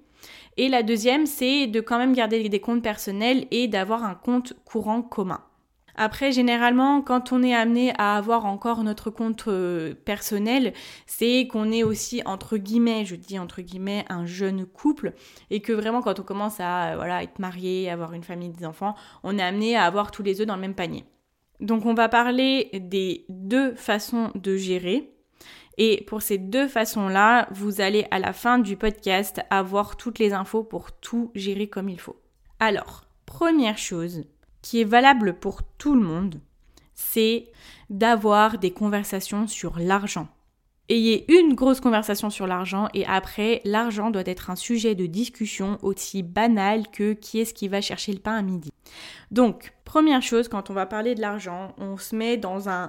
Et 0.58 0.68
la 0.68 0.82
deuxième, 0.82 1.24
c'est 1.24 1.68
de 1.68 1.80
quand 1.80 1.98
même 1.98 2.12
garder 2.12 2.48
des 2.48 2.60
comptes 2.60 2.82
personnels 2.82 3.46
et 3.52 3.68
d'avoir 3.68 4.02
un 4.02 4.16
compte 4.16 4.54
courant 4.64 5.02
commun. 5.02 5.40
Après, 5.94 6.32
généralement, 6.32 7.00
quand 7.00 7.32
on 7.32 7.44
est 7.44 7.54
amené 7.54 7.92
à 7.96 8.16
avoir 8.16 8.44
encore 8.44 8.82
notre 8.82 9.10
compte 9.10 9.44
euh, 9.46 9.94
personnel, 9.94 10.72
c'est 11.06 11.46
qu'on 11.46 11.70
est 11.70 11.84
aussi, 11.84 12.22
entre 12.24 12.56
guillemets, 12.56 13.04
je 13.04 13.14
dis 13.14 13.38
entre 13.38 13.62
guillemets, 13.62 14.04
un 14.08 14.26
jeune 14.26 14.66
couple, 14.66 15.12
et 15.50 15.60
que 15.60 15.72
vraiment, 15.72 16.02
quand 16.02 16.18
on 16.18 16.24
commence 16.24 16.58
à 16.58 16.96
voilà, 16.96 17.22
être 17.22 17.38
marié, 17.38 17.88
avoir 17.88 18.12
une 18.12 18.24
famille, 18.24 18.50
des 18.50 18.64
enfants, 18.64 18.96
on 19.22 19.38
est 19.38 19.42
amené 19.42 19.76
à 19.76 19.84
avoir 19.84 20.10
tous 20.10 20.24
les 20.24 20.40
œufs 20.40 20.46
dans 20.46 20.56
le 20.56 20.60
même 20.60 20.74
panier. 20.74 21.04
Donc, 21.60 21.86
on 21.86 21.94
va 21.94 22.08
parler 22.08 22.70
des 22.74 23.26
deux 23.28 23.74
façons 23.76 24.30
de 24.34 24.56
gérer. 24.56 25.17
Et 25.78 26.04
pour 26.08 26.22
ces 26.22 26.38
deux 26.38 26.66
façons-là, 26.66 27.48
vous 27.52 27.80
allez 27.80 28.06
à 28.10 28.18
la 28.18 28.32
fin 28.32 28.58
du 28.58 28.76
podcast 28.76 29.40
avoir 29.48 29.96
toutes 29.96 30.18
les 30.18 30.32
infos 30.32 30.64
pour 30.64 30.92
tout 30.92 31.30
gérer 31.36 31.68
comme 31.68 31.88
il 31.88 32.00
faut. 32.00 32.20
Alors, 32.58 33.04
première 33.26 33.78
chose, 33.78 34.24
qui 34.60 34.80
est 34.80 34.84
valable 34.84 35.38
pour 35.38 35.62
tout 35.62 35.94
le 35.94 36.00
monde, 36.00 36.40
c'est 36.94 37.46
d'avoir 37.90 38.58
des 38.58 38.72
conversations 38.72 39.46
sur 39.46 39.78
l'argent. 39.78 40.26
Ayez 40.88 41.30
une 41.32 41.54
grosse 41.54 41.80
conversation 41.80 42.28
sur 42.28 42.46
l'argent 42.46 42.88
et 42.92 43.06
après, 43.06 43.60
l'argent 43.64 44.10
doit 44.10 44.22
être 44.26 44.50
un 44.50 44.56
sujet 44.56 44.94
de 44.96 45.06
discussion 45.06 45.78
aussi 45.82 46.24
banal 46.24 46.88
que 46.88 47.12
qui 47.12 47.38
est-ce 47.38 47.54
qui 47.54 47.68
va 47.68 47.80
chercher 47.80 48.12
le 48.12 48.18
pain 48.18 48.34
à 48.34 48.42
midi. 48.42 48.72
Donc, 49.30 49.74
première 49.84 50.22
chose, 50.22 50.48
quand 50.48 50.70
on 50.70 50.74
va 50.74 50.86
parler 50.86 51.14
de 51.14 51.20
l'argent, 51.20 51.74
on 51.78 51.98
se 51.98 52.16
met 52.16 52.36
dans 52.36 52.68
un 52.68 52.88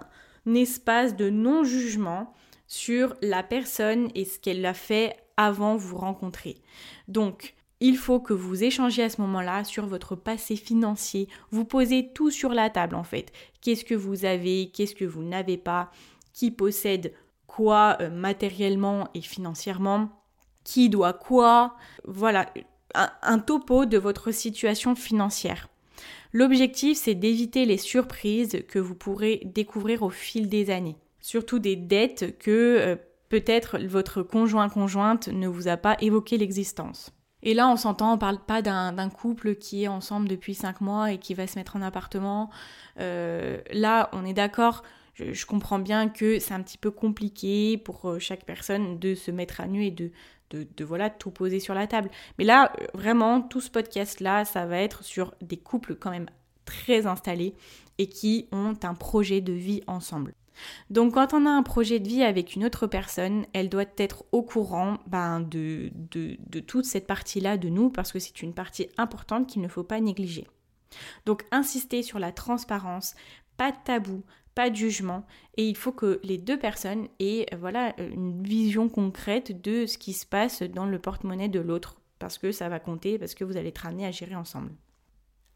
espace 0.55 1.15
de 1.15 1.29
non-jugement 1.29 2.33
sur 2.69 3.15
la 3.21 3.43
personne 3.43 4.09
et 4.15 4.23
ce 4.23 4.39
qu'elle 4.39 4.65
a 4.65 4.73
fait 4.73 5.17
avant 5.35 5.75
vous 5.75 5.97
rencontrer. 5.97 6.61
Donc, 7.09 7.55
il 7.81 7.97
faut 7.97 8.19
que 8.19 8.33
vous 8.33 8.63
échangez 8.63 9.03
à 9.03 9.09
ce 9.09 9.19
moment-là 9.21 9.63
sur 9.63 9.87
votre 9.87 10.15
passé 10.15 10.55
financier. 10.55 11.27
Vous 11.49 11.65
posez 11.65 12.11
tout 12.13 12.29
sur 12.29 12.49
la 12.51 12.69
table 12.69 12.95
en 12.95 13.03
fait. 13.03 13.31
Qu'est-ce 13.61 13.83
que 13.83 13.95
vous 13.95 14.23
avez, 14.23 14.69
qu'est-ce 14.71 14.95
que 14.95 15.05
vous 15.05 15.23
n'avez 15.23 15.57
pas, 15.57 15.91
qui 16.33 16.51
possède 16.51 17.13
quoi 17.47 17.97
euh, 17.99 18.09
matériellement 18.09 19.09
et 19.15 19.21
financièrement, 19.21 20.09
qui 20.63 20.89
doit 20.89 21.13
quoi. 21.13 21.75
Voilà, 22.05 22.53
un 22.93 23.39
topo 23.39 23.85
de 23.85 23.97
votre 23.97 24.31
situation 24.31 24.93
financière. 24.93 25.69
L'objectif, 26.33 26.97
c'est 26.97 27.15
d'éviter 27.15 27.65
les 27.65 27.77
surprises 27.77 28.63
que 28.67 28.77
vous 28.77 28.93
pourrez 28.93 29.41
découvrir 29.45 30.03
au 30.03 30.11
fil 30.11 30.47
des 30.47 30.69
années. 30.69 30.97
Surtout 31.21 31.59
des 31.59 31.75
dettes 31.75 32.37
que 32.39 32.49
euh, 32.79 32.95
peut-être 33.29 33.77
votre 33.79 34.23
conjoint-conjointe 34.23 35.27
ne 35.27 35.47
vous 35.47 35.67
a 35.67 35.77
pas 35.77 35.97
évoqué 36.01 36.37
l'existence. 36.37 37.11
Et 37.41 37.53
là, 37.53 37.69
on 37.69 37.77
s'entend, 37.77 38.13
on 38.13 38.17
parle 38.17 38.39
pas 38.39 38.61
d'un 38.61 39.09
couple 39.09 39.55
qui 39.55 39.83
est 39.83 39.87
ensemble 39.87 40.27
depuis 40.27 40.55
cinq 40.55 40.81
mois 40.81 41.13
et 41.13 41.17
qui 41.19 41.33
va 41.33 41.47
se 41.47 41.57
mettre 41.57 41.77
en 41.77 41.81
appartement. 41.81 42.49
Euh, 42.99 43.59
là, 43.71 44.09
on 44.11 44.25
est 44.25 44.33
d'accord. 44.33 44.83
Je, 45.13 45.45
comprends 45.45 45.79
bien 45.79 46.09
que 46.09 46.39
c'est 46.39 46.53
un 46.53 46.61
petit 46.61 46.77
peu 46.77 46.91
compliqué 46.91 47.77
pour 47.77 48.09
euh, 48.09 48.19
chaque 48.19 48.45
personne 48.45 48.99
de 48.99 49.15
se 49.15 49.31
mettre 49.31 49.59
à 49.61 49.67
nu 49.67 49.85
et 49.85 49.91
de, 49.91 50.11
de, 50.49 50.65
de, 50.75 50.85
voilà 50.85 51.09
tout 51.09 51.31
poser 51.31 51.59
sur 51.59 51.73
la 51.73 51.87
table. 51.87 52.09
Mais 52.37 52.45
là, 52.45 52.71
vraiment, 52.93 53.41
tout 53.41 53.61
ce 53.61 53.69
podcast-là, 53.69 54.45
ça 54.45 54.65
va 54.65 54.77
être 54.77 55.03
sur 55.03 55.33
des 55.41 55.57
couples 55.57 55.95
quand 55.95 56.11
même 56.11 56.29
très 56.63 57.05
installés 57.05 57.53
et 57.97 58.07
qui 58.07 58.47
ont 58.51 58.75
un 58.83 58.93
projet 58.93 59.41
de 59.41 59.53
vie 59.53 59.81
ensemble. 59.87 60.33
Donc 60.89 61.13
quand 61.13 61.33
on 61.33 61.45
a 61.45 61.49
un 61.49 61.63
projet 61.63 61.99
de 61.99 62.07
vie 62.07 62.23
avec 62.23 62.55
une 62.55 62.65
autre 62.65 62.87
personne, 62.87 63.45
elle 63.53 63.69
doit 63.69 63.85
être 63.97 64.25
au 64.31 64.41
courant 64.41 64.97
ben, 65.07 65.39
de, 65.39 65.91
toute 66.67 66.85
cette 66.85 67.07
partie-là 67.07 67.57
de 67.57 67.69
nous 67.69 67.89
parce 67.89 68.11
que 68.11 68.19
c'est 68.19 68.41
une 68.41 68.53
partie 68.53 68.89
importante 68.97 69.47
qu'il 69.47 69.61
ne 69.61 69.67
faut 69.67 69.83
pas 69.83 69.99
négliger. 69.99 70.47
Donc 71.25 71.43
insister 71.51 72.01
sur 72.03 72.19
la 72.19 72.31
transparence, 72.31 73.15
pas 73.57 73.71
de 73.71 73.77
tabou, 73.83 74.23
pas 74.55 74.69
de 74.69 74.75
jugement 74.75 75.25
et 75.57 75.67
il 75.67 75.77
faut 75.77 75.91
que 75.91 76.19
les 76.23 76.37
deux 76.37 76.57
personnes 76.57 77.07
aient 77.19 77.45
une 77.97 78.41
vision 78.43 78.89
concrète 78.89 79.61
de 79.61 79.85
ce 79.85 79.97
qui 79.97 80.13
se 80.13 80.25
passe 80.25 80.63
dans 80.63 80.85
le 80.85 80.99
porte-monnaie 80.99 81.49
de 81.49 81.59
l'autre 81.59 81.97
parce 82.17 82.37
que 82.37 82.51
ça 82.51 82.69
va 82.69 82.79
compter 82.79 83.17
parce 83.17 83.35
que 83.35 83.43
vous 83.43 83.57
allez 83.57 83.69
être 83.69 83.85
amenés 83.85 84.05
à 84.05 84.11
gérer 84.11 84.35
ensemble. 84.35 84.71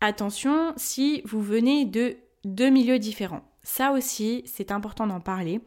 Attention 0.02 0.74
si 0.78 1.22
vous 1.26 1.42
venez 1.42 1.86
de 1.86 2.18
deux 2.46 2.70
milieux 2.70 3.00
différents. 3.00 3.44
Ça 3.64 3.92
aussi, 3.92 4.44
c'est 4.46 4.72
important 4.72 5.08
d'en 5.08 5.20
parler 5.22 5.62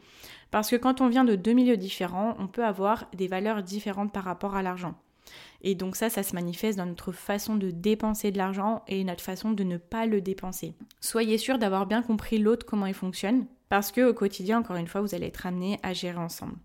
parce 0.50 0.70
que 0.70 0.76
quand 0.76 1.00
on 1.00 1.08
vient 1.08 1.24
de 1.24 1.34
deux 1.34 1.52
milieux 1.52 1.76
différents, 1.76 2.36
on 2.38 2.46
peut 2.46 2.64
avoir 2.64 3.06
des 3.14 3.26
valeurs 3.26 3.62
différentes 3.62 4.12
par 4.12 4.24
rapport 4.24 4.54
à 4.54 4.62
l'argent. 4.62 4.94
Et 5.62 5.74
donc 5.74 5.96
ça, 5.96 6.10
ça 6.10 6.22
se 6.22 6.34
manifeste 6.34 6.78
dans 6.78 6.86
notre 6.86 7.10
façon 7.10 7.56
de 7.56 7.70
dépenser 7.70 8.30
de 8.30 8.38
l'argent 8.38 8.84
et 8.86 9.02
notre 9.02 9.22
façon 9.22 9.50
de 9.50 9.64
ne 9.64 9.78
pas 9.78 10.06
le 10.06 10.20
dépenser. 10.20 10.74
Soyez 11.00 11.38
sûr 11.38 11.58
d'avoir 11.58 11.86
bien 11.86 12.02
compris 12.02 12.38
l'autre, 12.38 12.66
comment 12.66 12.86
il 12.86 12.94
fonctionne, 12.94 13.46
parce 13.68 13.90
que 13.90 14.08
au 14.08 14.14
quotidien, 14.14 14.60
encore 14.60 14.76
une 14.76 14.86
fois, 14.86 15.00
vous 15.00 15.14
allez 15.14 15.26
être 15.26 15.46
amené 15.46 15.80
à 15.82 15.92
gérer 15.92 16.18
ensemble. 16.18 16.56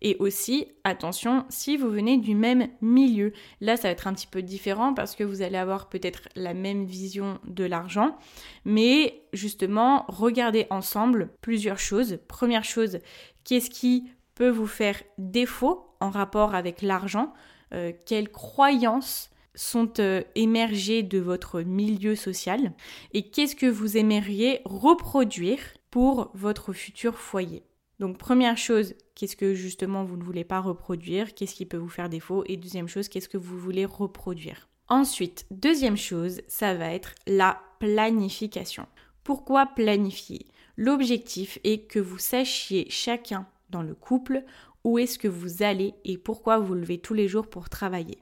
Et 0.00 0.16
aussi, 0.18 0.66
attention, 0.84 1.44
si 1.48 1.76
vous 1.76 1.88
venez 1.90 2.18
du 2.18 2.34
même 2.34 2.68
milieu, 2.80 3.32
là 3.60 3.76
ça 3.76 3.88
va 3.88 3.92
être 3.92 4.06
un 4.06 4.14
petit 4.14 4.26
peu 4.26 4.42
différent 4.42 4.94
parce 4.94 5.14
que 5.14 5.24
vous 5.24 5.42
allez 5.42 5.56
avoir 5.56 5.88
peut-être 5.88 6.28
la 6.34 6.54
même 6.54 6.84
vision 6.84 7.38
de 7.44 7.64
l'argent, 7.64 8.16
mais 8.64 9.22
justement, 9.32 10.04
regardez 10.08 10.66
ensemble 10.70 11.30
plusieurs 11.40 11.78
choses. 11.78 12.18
Première 12.28 12.64
chose, 12.64 12.98
qu'est-ce 13.44 13.70
qui 13.70 14.10
peut 14.34 14.50
vous 14.50 14.66
faire 14.66 15.00
défaut 15.18 15.86
en 16.00 16.10
rapport 16.10 16.54
avec 16.54 16.82
l'argent? 16.82 17.32
Euh, 17.72 17.92
Quelles 18.06 18.30
croyances 18.30 19.30
sont 19.54 20.00
euh, 20.00 20.22
émergées 20.34 21.02
de 21.02 21.18
votre 21.18 21.60
milieu 21.62 22.16
social? 22.16 22.72
Et 23.12 23.30
qu'est-ce 23.30 23.56
que 23.56 23.66
vous 23.66 23.96
aimeriez 23.96 24.60
reproduire 24.64 25.60
pour 25.90 26.30
votre 26.34 26.72
futur 26.72 27.18
foyer? 27.18 27.62
Donc 27.98 28.18
première 28.18 28.58
chose, 28.58 28.94
qu'est-ce 29.14 29.36
que 29.36 29.54
justement 29.54 30.04
vous 30.04 30.16
ne 30.16 30.24
voulez 30.24 30.44
pas 30.44 30.60
reproduire, 30.60 31.34
qu'est-ce 31.34 31.54
qui 31.54 31.66
peut 31.66 31.76
vous 31.76 31.88
faire 31.88 32.08
défaut, 32.08 32.42
et 32.46 32.56
deuxième 32.56 32.88
chose, 32.88 33.08
qu'est-ce 33.08 33.28
que 33.28 33.38
vous 33.38 33.58
voulez 33.58 33.84
reproduire? 33.84 34.68
Ensuite, 34.88 35.46
deuxième 35.50 35.96
chose, 35.96 36.40
ça 36.48 36.74
va 36.74 36.92
être 36.92 37.14
la 37.26 37.60
planification. 37.78 38.86
Pourquoi 39.24 39.66
planifier? 39.66 40.46
L'objectif 40.76 41.58
est 41.64 41.86
que 41.86 41.98
vous 41.98 42.18
sachiez 42.18 42.86
chacun 42.90 43.46
dans 43.70 43.82
le 43.82 43.94
couple 43.94 44.44
où 44.84 44.98
est-ce 44.98 45.18
que 45.18 45.28
vous 45.28 45.62
allez 45.62 45.94
et 46.04 46.18
pourquoi 46.18 46.58
vous 46.58 46.74
levez 46.74 46.98
tous 46.98 47.14
les 47.14 47.28
jours 47.28 47.46
pour 47.46 47.68
travailler. 47.68 48.18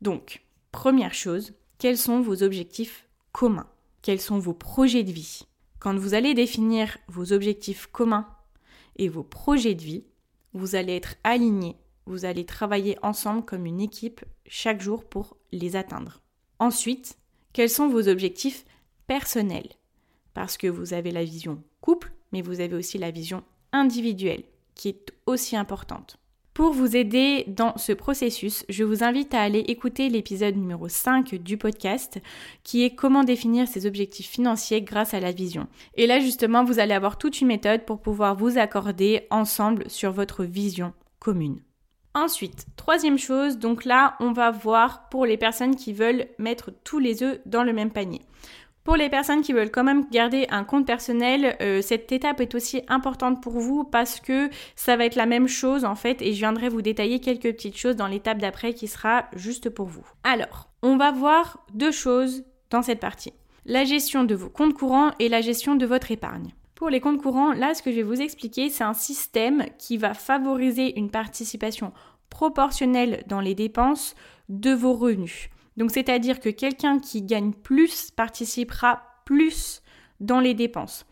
Donc, 0.00 0.42
première 0.72 1.14
chose, 1.14 1.52
quels 1.78 1.98
sont 1.98 2.20
vos 2.20 2.42
objectifs 2.42 3.06
communs? 3.30 3.68
Quels 4.02 4.20
sont 4.20 4.38
vos 4.38 4.54
projets 4.54 5.04
de 5.04 5.12
vie? 5.12 5.46
Quand 5.78 5.96
vous 5.96 6.14
allez 6.14 6.34
définir 6.34 6.98
vos 7.08 7.32
objectifs 7.32 7.86
communs 7.86 8.26
et 8.96 9.08
vos 9.08 9.22
projets 9.22 9.74
de 9.74 9.82
vie, 9.82 10.04
vous 10.52 10.74
allez 10.74 10.96
être 10.96 11.16
alignés, 11.24 11.76
vous 12.06 12.24
allez 12.24 12.44
travailler 12.44 12.96
ensemble 13.02 13.44
comme 13.44 13.66
une 13.66 13.80
équipe 13.80 14.24
chaque 14.46 14.80
jour 14.80 15.04
pour 15.04 15.36
les 15.52 15.76
atteindre. 15.76 16.20
Ensuite, 16.58 17.16
quels 17.52 17.70
sont 17.70 17.88
vos 17.88 18.08
objectifs 18.08 18.64
personnels? 19.06 19.70
Parce 20.34 20.56
que 20.56 20.66
vous 20.66 20.94
avez 20.94 21.10
la 21.10 21.24
vision 21.24 21.62
couple, 21.80 22.12
mais 22.32 22.42
vous 22.42 22.60
avez 22.60 22.74
aussi 22.74 22.98
la 22.98 23.10
vision 23.10 23.44
individuelle 23.72 24.44
qui 24.74 24.88
est 24.88 25.12
aussi 25.26 25.56
importante. 25.56 26.18
Pour 26.54 26.74
vous 26.74 26.96
aider 26.96 27.44
dans 27.46 27.78
ce 27.78 27.92
processus, 27.92 28.66
je 28.68 28.84
vous 28.84 29.02
invite 29.02 29.32
à 29.32 29.40
aller 29.40 29.60
écouter 29.60 30.10
l'épisode 30.10 30.54
numéro 30.54 30.86
5 30.86 31.36
du 31.36 31.56
podcast 31.56 32.20
qui 32.62 32.84
est 32.84 32.94
comment 32.94 33.24
définir 33.24 33.66
ses 33.66 33.86
objectifs 33.86 34.28
financiers 34.28 34.82
grâce 34.82 35.14
à 35.14 35.20
la 35.20 35.32
vision. 35.32 35.66
Et 35.94 36.06
là 36.06 36.20
justement, 36.20 36.62
vous 36.62 36.78
allez 36.78 36.92
avoir 36.92 37.16
toute 37.16 37.40
une 37.40 37.46
méthode 37.46 37.86
pour 37.86 38.02
pouvoir 38.02 38.36
vous 38.36 38.58
accorder 38.58 39.26
ensemble 39.30 39.88
sur 39.88 40.12
votre 40.12 40.44
vision 40.44 40.92
commune. 41.20 41.62
Ensuite, 42.14 42.66
troisième 42.76 43.18
chose, 43.18 43.56
donc 43.56 43.86
là, 43.86 44.16
on 44.20 44.32
va 44.32 44.50
voir 44.50 45.08
pour 45.08 45.24
les 45.24 45.38
personnes 45.38 45.76
qui 45.76 45.94
veulent 45.94 46.26
mettre 46.38 46.70
tous 46.84 46.98
les 46.98 47.22
œufs 47.22 47.40
dans 47.46 47.64
le 47.64 47.72
même 47.72 47.90
panier. 47.90 48.20
Pour 48.84 48.96
les 48.96 49.08
personnes 49.08 49.42
qui 49.42 49.52
veulent 49.52 49.70
quand 49.70 49.84
même 49.84 50.08
garder 50.10 50.46
un 50.50 50.64
compte 50.64 50.86
personnel, 50.86 51.56
euh, 51.60 51.80
cette 51.82 52.10
étape 52.10 52.40
est 52.40 52.54
aussi 52.56 52.82
importante 52.88 53.40
pour 53.40 53.52
vous 53.52 53.84
parce 53.84 54.18
que 54.18 54.50
ça 54.74 54.96
va 54.96 55.04
être 55.04 55.14
la 55.14 55.26
même 55.26 55.46
chose 55.46 55.84
en 55.84 55.94
fait 55.94 56.20
et 56.20 56.32
je 56.32 56.38
viendrai 56.38 56.68
vous 56.68 56.82
détailler 56.82 57.20
quelques 57.20 57.52
petites 57.52 57.76
choses 57.76 57.94
dans 57.94 58.08
l'étape 58.08 58.38
d'après 58.38 58.74
qui 58.74 58.88
sera 58.88 59.26
juste 59.36 59.70
pour 59.70 59.86
vous. 59.86 60.04
Alors, 60.24 60.68
on 60.82 60.96
va 60.96 61.12
voir 61.12 61.64
deux 61.72 61.92
choses 61.92 62.44
dans 62.70 62.82
cette 62.82 62.98
partie. 62.98 63.32
La 63.66 63.84
gestion 63.84 64.24
de 64.24 64.34
vos 64.34 64.50
comptes 64.50 64.74
courants 64.74 65.12
et 65.20 65.28
la 65.28 65.42
gestion 65.42 65.76
de 65.76 65.86
votre 65.86 66.10
épargne. 66.10 66.52
Pour 66.74 66.90
les 66.90 67.00
comptes 67.00 67.22
courants, 67.22 67.52
là 67.52 67.74
ce 67.74 67.82
que 67.82 67.92
je 67.92 67.96
vais 67.96 68.02
vous 68.02 68.20
expliquer, 68.20 68.68
c'est 68.68 68.82
un 68.82 68.94
système 68.94 69.64
qui 69.78 69.96
va 69.96 70.12
favoriser 70.12 70.98
une 70.98 71.12
participation 71.12 71.92
proportionnelle 72.30 73.22
dans 73.28 73.40
les 73.40 73.54
dépenses 73.54 74.16
de 74.48 74.72
vos 74.72 74.94
revenus. 74.94 75.50
Donc 75.76 75.90
c'est-à-dire 75.90 76.40
que 76.40 76.48
quelqu'un 76.48 76.98
qui 76.98 77.22
gagne 77.22 77.52
plus 77.52 78.10
participera 78.10 79.02
plus 79.24 79.82
dans 80.20 80.40
les 80.40 80.54
dépenses. 80.54 81.06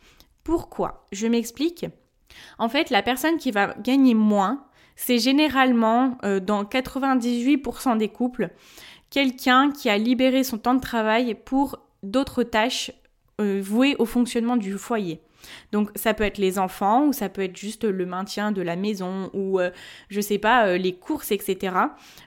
Pourquoi 0.45 1.07
Je 1.13 1.27
m'explique? 1.27 1.87
En 2.59 2.69
fait, 2.69 2.91
la 2.91 3.03
personne 3.03 3.39
qui 3.39 3.51
va 3.51 3.75
gagner 3.81 4.15
moins, 4.15 4.65
c'est 4.97 5.19
généralement 5.19 6.19
euh, 6.25 6.41
dans 6.41 6.65
98% 6.65 7.99
des 7.99 8.09
couples 8.09 8.51
quelqu'un 9.11 9.71
qui 9.73 9.91
a 9.91 9.99
libéré 9.99 10.45
son 10.45 10.59
temps 10.59 10.75
de 10.75 10.81
travail 10.81 11.35
pour 11.35 11.81
d'autres 12.03 12.43
tâches 12.43 12.93
euh, 13.41 13.61
voués 13.63 13.97
au 13.99 14.07
fonctionnement 14.07 14.57
du 14.57 14.79
foyer. 14.79 15.21
Donc 15.73 15.91
ça 15.95 16.15
peut 16.15 16.25
être 16.25 16.39
les 16.39 16.59
enfants 16.59 17.07
ou 17.07 17.13
ça 17.13 17.29
peut 17.29 17.43
être 17.43 17.57
juste 17.57 17.85
le 17.85 18.07
maintien 18.07 18.53
de 18.53 18.63
la 18.63 18.77
maison 18.77 19.31
ou 19.33 19.59
je 19.59 19.65
euh, 19.65 19.71
je 20.09 20.21
sais 20.21 20.39
pas 20.39 20.67
euh, 20.67 20.77
les 20.77 20.95
courses 20.95 21.33
etc. 21.33 21.75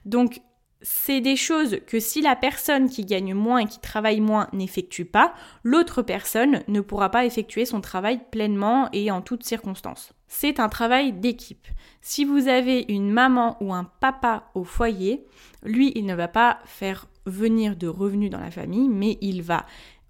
Donc 0.05 0.41
c'est 0.83 1.21
des 1.21 1.37
choses 1.37 1.77
que 1.87 1.99
si 1.99 2.21
la 2.21 2.35
personne 2.35 2.89
qui 2.89 3.05
gagne 3.05 3.33
moins 3.33 3.59
et 3.59 3.65
qui 3.65 3.79
travaille 3.79 4.19
moins 4.19 4.49
n'effectue 4.51 5.05
pas, 5.05 5.33
l'autre 5.63 6.01
personne 6.01 6.61
ne 6.67 6.81
pourra 6.81 7.09
pas 7.09 7.25
effectuer 7.25 7.65
son 7.65 7.81
travail 7.81 8.19
pleinement 8.31 8.89
et 8.91 9.09
en 9.09 9.21
toutes 9.21 9.45
circonstances. 9.45 10.13
C'est 10.27 10.59
un 10.59 10.67
travail 10.67 11.13
d'équipe. 11.13 11.67
Si 12.01 12.25
vous 12.25 12.49
avez 12.49 12.85
une 12.89 13.09
maman 13.09 13.57
ou 13.61 13.73
un 13.73 13.85
papa 13.85 14.49
au 14.55 14.65
foyer, 14.65 15.25
lui, 15.63 15.93
il 15.95 16.05
ne 16.05 16.15
va 16.15 16.27
pas 16.27 16.59
faire 16.65 17.07
venir 17.25 17.77
de 17.77 17.87
revenus 17.87 18.29
dans 18.29 18.41
la 18.41 18.51
famille, 18.51 18.89
mais 18.89 19.17
il 19.21 19.41
va 19.41 19.65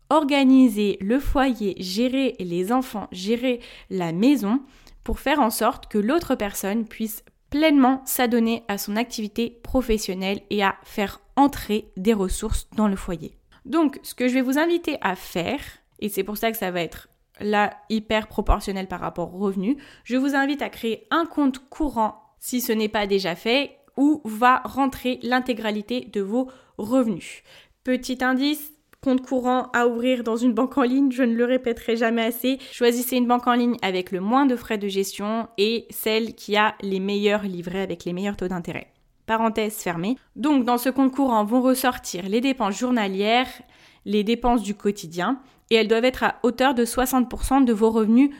organiser 0.10 0.98
le 1.02 1.20
foyer, 1.20 1.76
gérer 1.80 2.36
les 2.40 2.72
enfants, 2.72 3.08
gérer 3.12 3.60
la 3.90 4.12
maison 4.12 4.62
pour 5.04 5.20
faire 5.20 5.40
en 5.40 5.50
sorte 5.50 5.88
que 5.88 5.98
l'autre 5.98 6.36
personne 6.36 6.86
puisse 6.86 7.24
pleinement 7.54 8.02
s'adonner 8.06 8.64
à 8.68 8.80
son 8.80 8.96
activité 8.96 9.60
professionnelle 9.62 10.42
et 10.50 10.64
à 10.64 10.76
faire 10.82 11.22
entrer 11.36 11.86
des 11.98 12.16
ressources 12.16 12.68
dans 12.76 12.88
le 12.88 12.96
foyer. 12.96 13.38
Donc, 13.66 14.00
ce 14.02 14.16
que 14.16 14.28
je 14.28 14.34
vais 14.34 14.42
vous 14.42 14.58
inviter 14.58 14.98
à 15.02 15.16
faire, 15.16 15.62
et 16.00 16.10
c'est 16.10 16.24
pour 16.24 16.38
ça 16.38 16.52
que 16.52 16.58
ça 16.58 16.72
va 16.72 16.82
être 16.82 17.10
là 17.40 17.78
hyper 17.92 18.26
proportionnel 18.26 18.88
par 18.88 19.02
rapport 19.02 19.36
aux 19.36 19.38
revenus, 19.38 19.78
je 20.04 20.18
vous 20.18 20.34
invite 20.34 20.64
à 20.64 20.70
créer 20.70 21.06
un 21.12 21.28
compte 21.28 21.60
courant 21.70 22.24
si 22.40 22.60
ce 22.60 22.72
n'est 22.72 22.90
pas 22.90 23.06
déjà 23.06 23.36
fait, 23.36 23.78
où 23.98 24.24
va 24.26 24.64
rentrer 24.66 25.20
l'intégralité 25.22 26.10
de 26.12 26.22
vos 26.22 26.50
revenus. 26.80 27.44
Petit 27.84 28.24
indice, 28.24 28.73
compte 29.04 29.22
courant 29.22 29.70
à 29.74 29.88
ouvrir 29.88 30.24
dans 30.24 30.38
une 30.38 30.54
banque 30.54 30.78
en 30.78 30.84
ligne, 30.84 31.12
je 31.12 31.24
ne 31.24 31.36
le 31.36 31.46
répéterai 31.46 31.98
jamais 31.98 32.24
assez. 32.24 32.58
Choisissez 32.72 33.18
une 33.18 33.28
banque 33.28 33.48
en 33.48 33.54
ligne 33.54 33.78
avec 33.82 34.12
le 34.12 34.22
moins 34.22 34.46
de 34.46 34.56
frais 34.56 34.78
de 34.78 34.88
gestion 34.88 35.48
et 35.58 35.86
celle 35.90 36.34
qui 36.34 36.56
a 36.56 36.76
les 36.82 37.00
meilleurs 37.00 37.44
livrets 37.44 37.82
avec 37.82 38.06
les 38.06 38.14
meilleurs 38.14 38.38
taux 38.38 38.48
d'intérêt. 38.48 38.88
Parenthèse 39.26 39.76
fermée. 39.76 40.18
Donc 40.36 40.66
dans 40.66 40.78
ce 40.78 40.90
compte 40.90 41.12
courant 41.12 41.44
vont 41.44 41.62
ressortir 41.62 42.28
les 42.28 42.42
dépenses 42.42 42.78
journalières, 42.78 43.50
les 44.06 44.24
dépenses 44.24 44.64
du 44.64 44.74
quotidien 44.74 45.40
et 45.70 45.76
elles 45.76 45.88
doivent 45.88 46.06
être 46.06 46.24
à 46.24 46.36
hauteur 46.44 46.74
de 46.74 46.86
60% 46.86 47.66
de 47.66 47.74
vos 47.74 47.92
revenus 47.92 48.32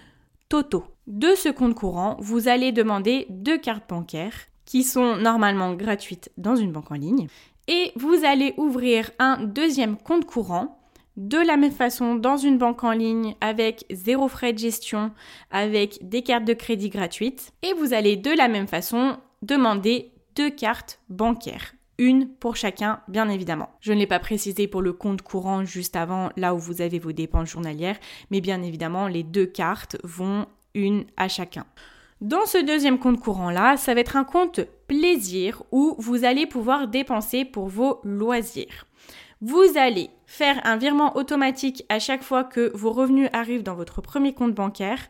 totaux. 0.50 0.86
De 1.08 1.36
ce 1.36 1.50
compte 1.50 1.76
courant, 1.76 2.16
vous 2.20 2.48
allez 2.48 2.72
demander 2.72 3.26
deux 3.30 3.58
cartes 3.58 3.90
bancaires 3.90 4.48
qui 4.66 4.84
sont 4.84 5.18
normalement 5.18 5.74
gratuites 5.74 6.32
dans 6.38 6.56
une 6.56 6.72
banque 6.72 6.92
en 6.92 6.96
ligne 6.96 7.28
et 7.68 7.92
vous 7.96 8.26
allez 8.26 8.54
ouvrir 8.58 9.12
un 9.20 9.44
deuxième 9.44 9.98
compte 9.98 10.26
courant 10.26 10.80
de 11.18 11.38
la 11.38 11.58
même 11.58 11.72
façon 11.72 12.16
dans 12.16 12.38
une 12.38 12.58
banque 12.58 12.84
en 12.84 12.92
ligne 12.92 13.36
avec 13.40 13.86
zéro 13.92 14.28
frais 14.28 14.54
de 14.54 14.58
gestion, 14.58 15.12
avec 15.52 16.00
des 16.08 16.24
cartes 16.24 16.46
de 16.46 16.54
crédit 16.54 16.90
gratuites. 16.90 17.54
Et 17.62 17.74
vous 17.74 17.94
allez 17.94 18.18
de 18.18 18.32
la 18.32 18.48
même 18.48 18.68
façon 18.68 19.18
demander 19.42 20.12
deux 20.36 20.50
cartes 20.50 21.00
bancaires. 21.10 21.74
Une 22.00 22.28
pour 22.28 22.56
chacun, 22.56 23.02
bien 23.08 23.30
évidemment. 23.30 23.70
Je 23.80 23.94
ne 23.94 24.00
l'ai 24.00 24.08
pas 24.08 24.20
précisé 24.20 24.68
pour 24.68 24.82
le 24.82 24.94
compte 24.94 25.22
courant 25.22 25.64
juste 25.64 25.96
avant, 25.96 26.32
là 26.36 26.56
où 26.56 26.58
vous 26.58 26.82
avez 26.82 26.98
vos 26.98 27.12
dépenses 27.12 27.50
journalières, 27.50 28.00
mais 28.32 28.42
bien 28.42 28.64
évidemment, 28.64 29.08
les 29.08 29.22
deux 29.22 29.46
cartes 29.46 29.98
vont 30.04 30.48
une 30.74 31.06
à 31.18 31.28
chacun. 31.28 31.66
Dans 32.24 32.46
ce 32.46 32.58
deuxième 32.58 33.00
compte 33.00 33.20
courant-là, 33.20 33.76
ça 33.76 33.94
va 33.94 34.00
être 34.00 34.16
un 34.16 34.24
compte 34.24 34.62
plaisir 34.88 35.62
où 35.74 35.94
vous 35.98 36.24
allez 36.24 36.46
pouvoir 36.46 36.88
dépenser 36.88 37.44
pour 37.44 37.68
vos 37.68 38.00
loisirs. 38.06 38.88
Vous 39.42 39.66
allez 39.76 40.10
faire 40.26 40.62
un 40.64 40.78
virement 40.78 41.18
automatique 41.18 41.84
à 41.90 42.00
chaque 42.00 42.24
fois 42.24 42.46
que 42.46 42.72
vos 42.78 42.94
revenus 42.94 43.28
arrivent 43.34 43.62
dans 43.62 43.76
votre 43.76 44.02
premier 44.02 44.34
compte 44.34 44.56
bancaire 44.56 45.10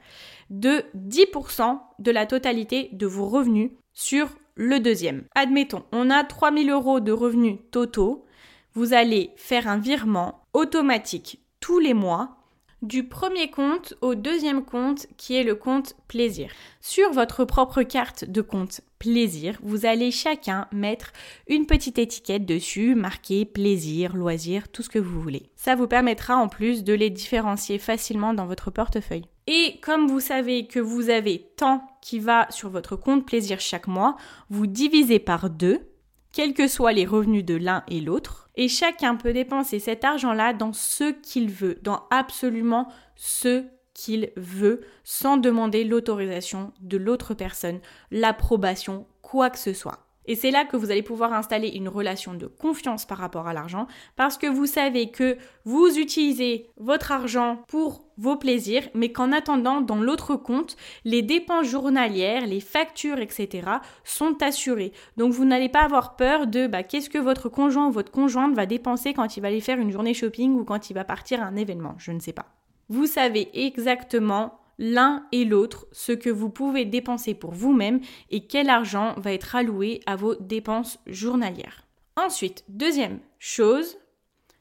de 0.49 0.83
10% 0.97 1.77
de 1.99 2.09
la 2.09 2.25
totalité 2.25 2.89
de 2.93 3.05
vos 3.05 3.27
revenus 3.27 3.69
sur 3.93 4.29
le 4.55 4.79
deuxième. 4.79 5.25
Admettons, 5.35 5.83
on 5.91 6.09
a 6.09 6.23
3000 6.23 6.71
euros 6.71 6.99
de 6.99 7.11
revenus 7.11 7.59
totaux. 7.69 8.25
Vous 8.73 8.93
allez 8.93 9.29
faire 9.35 9.67
un 9.67 9.77
virement 9.77 10.47
automatique 10.53 11.43
tous 11.59 11.77
les 11.77 11.93
mois 11.93 12.42
du 12.83 13.05
premier 13.07 13.49
compte 13.49 13.95
au 14.01 14.13
deuxième 14.13 14.63
compte 14.63 15.07
qui 15.17 15.35
est 15.35 15.43
le 15.43 15.55
compte 15.55 15.95
plaisir. 16.07 16.51
Sur 16.81 17.11
votre 17.11 17.45
propre 17.45 17.81
carte 17.81 18.25
de 18.25 18.41
compte 18.41 18.81
plaisir, 18.99 19.57
vous 19.63 19.85
allez 19.85 20.11
chacun 20.11 20.67
mettre 20.73 21.13
une 21.47 21.65
petite 21.65 21.97
étiquette 21.97 22.45
dessus 22.45 22.93
marquée 22.93 23.45
plaisir, 23.45 24.15
loisir, 24.15 24.67
tout 24.67 24.83
ce 24.83 24.89
que 24.89 24.99
vous 24.99 25.21
voulez. 25.21 25.49
Ça 25.55 25.75
vous 25.75 25.87
permettra 25.87 26.35
en 26.35 26.49
plus 26.49 26.83
de 26.83 26.93
les 26.93 27.09
différencier 27.09 27.79
facilement 27.79 28.33
dans 28.33 28.45
votre 28.45 28.69
portefeuille. 28.69 29.25
Et 29.47 29.79
comme 29.81 30.07
vous 30.07 30.19
savez 30.19 30.67
que 30.67 30.79
vous 30.79 31.09
avez 31.09 31.47
tant 31.55 31.85
qui 32.01 32.19
va 32.19 32.47
sur 32.49 32.69
votre 32.69 32.97
compte 32.97 33.25
plaisir 33.25 33.61
chaque 33.61 33.87
mois, 33.87 34.17
vous 34.49 34.67
divisez 34.67 35.19
par 35.19 35.49
deux, 35.49 35.87
quels 36.33 36.53
que 36.53 36.67
soient 36.67 36.91
les 36.91 37.05
revenus 37.05 37.45
de 37.45 37.55
l'un 37.55 37.83
et 37.87 38.01
l'autre 38.01 38.43
et 38.55 38.67
chacun 38.67 39.15
peut 39.15 39.33
dépenser 39.33 39.79
cet 39.79 40.03
argent-là 40.03 40.53
dans 40.53 40.73
ce 40.73 41.11
qu'il 41.11 41.49
veut, 41.49 41.79
dans 41.81 42.03
absolument 42.11 42.87
ce 43.15 43.65
qu'il 43.93 44.31
veut, 44.35 44.81
sans 45.03 45.37
demander 45.37 45.83
l'autorisation 45.83 46.73
de 46.81 46.97
l'autre 46.97 47.33
personne, 47.33 47.79
l'approbation, 48.11 49.07
quoi 49.21 49.49
que 49.49 49.59
ce 49.59 49.73
soit. 49.73 50.07
Et 50.25 50.35
c'est 50.35 50.51
là 50.51 50.65
que 50.65 50.77
vous 50.77 50.91
allez 50.91 51.03
pouvoir 51.03 51.33
installer 51.33 51.69
une 51.69 51.89
relation 51.89 52.33
de 52.33 52.47
confiance 52.47 53.05
par 53.05 53.17
rapport 53.17 53.47
à 53.47 53.53
l'argent 53.53 53.87
parce 54.15 54.37
que 54.37 54.47
vous 54.47 54.65
savez 54.65 55.11
que 55.11 55.37
vous 55.65 55.97
utilisez 55.97 56.69
votre 56.77 57.11
argent 57.11 57.63
pour 57.67 58.05
vos 58.17 58.35
plaisirs, 58.35 58.87
mais 58.93 59.11
qu'en 59.11 59.31
attendant, 59.31 59.81
dans 59.81 59.95
l'autre 59.95 60.35
compte, 60.35 60.77
les 61.03 61.21
dépenses 61.21 61.67
journalières, 61.67 62.45
les 62.45 62.59
factures, 62.59 63.19
etc. 63.19 63.67
sont 64.03 64.41
assurées. 64.41 64.93
Donc 65.17 65.33
vous 65.33 65.45
n'allez 65.45 65.69
pas 65.69 65.81
avoir 65.81 66.15
peur 66.15 66.47
de 66.47 66.67
bah, 66.67 66.83
qu'est-ce 66.83 67.09
que 67.09 67.17
votre 67.17 67.49
conjoint 67.49 67.87
ou 67.87 67.91
votre 67.91 68.11
conjointe 68.11 68.53
va 68.53 68.65
dépenser 68.65 69.13
quand 69.13 69.35
il 69.35 69.41
va 69.41 69.47
aller 69.47 69.61
faire 69.61 69.79
une 69.79 69.91
journée 69.91 70.13
shopping 70.13 70.53
ou 70.55 70.63
quand 70.63 70.89
il 70.89 70.93
va 70.93 71.03
partir 71.03 71.41
à 71.41 71.45
un 71.45 71.55
événement. 71.55 71.95
Je 71.97 72.11
ne 72.11 72.19
sais 72.19 72.33
pas. 72.33 72.45
Vous 72.89 73.07
savez 73.07 73.49
exactement 73.53 74.59
l'un 74.79 75.25
et 75.31 75.45
l'autre 75.45 75.87
ce 75.91 76.11
que 76.11 76.29
vous 76.29 76.49
pouvez 76.49 76.85
dépenser 76.85 77.33
pour 77.33 77.51
vous-même 77.51 77.99
et 78.29 78.47
quel 78.47 78.69
argent 78.69 79.15
va 79.17 79.33
être 79.33 79.55
alloué 79.55 80.01
à 80.05 80.15
vos 80.15 80.35
dépenses 80.35 80.99
journalières. 81.07 81.85
Ensuite, 82.15 82.63
deuxième 82.67 83.19
chose, 83.39 83.97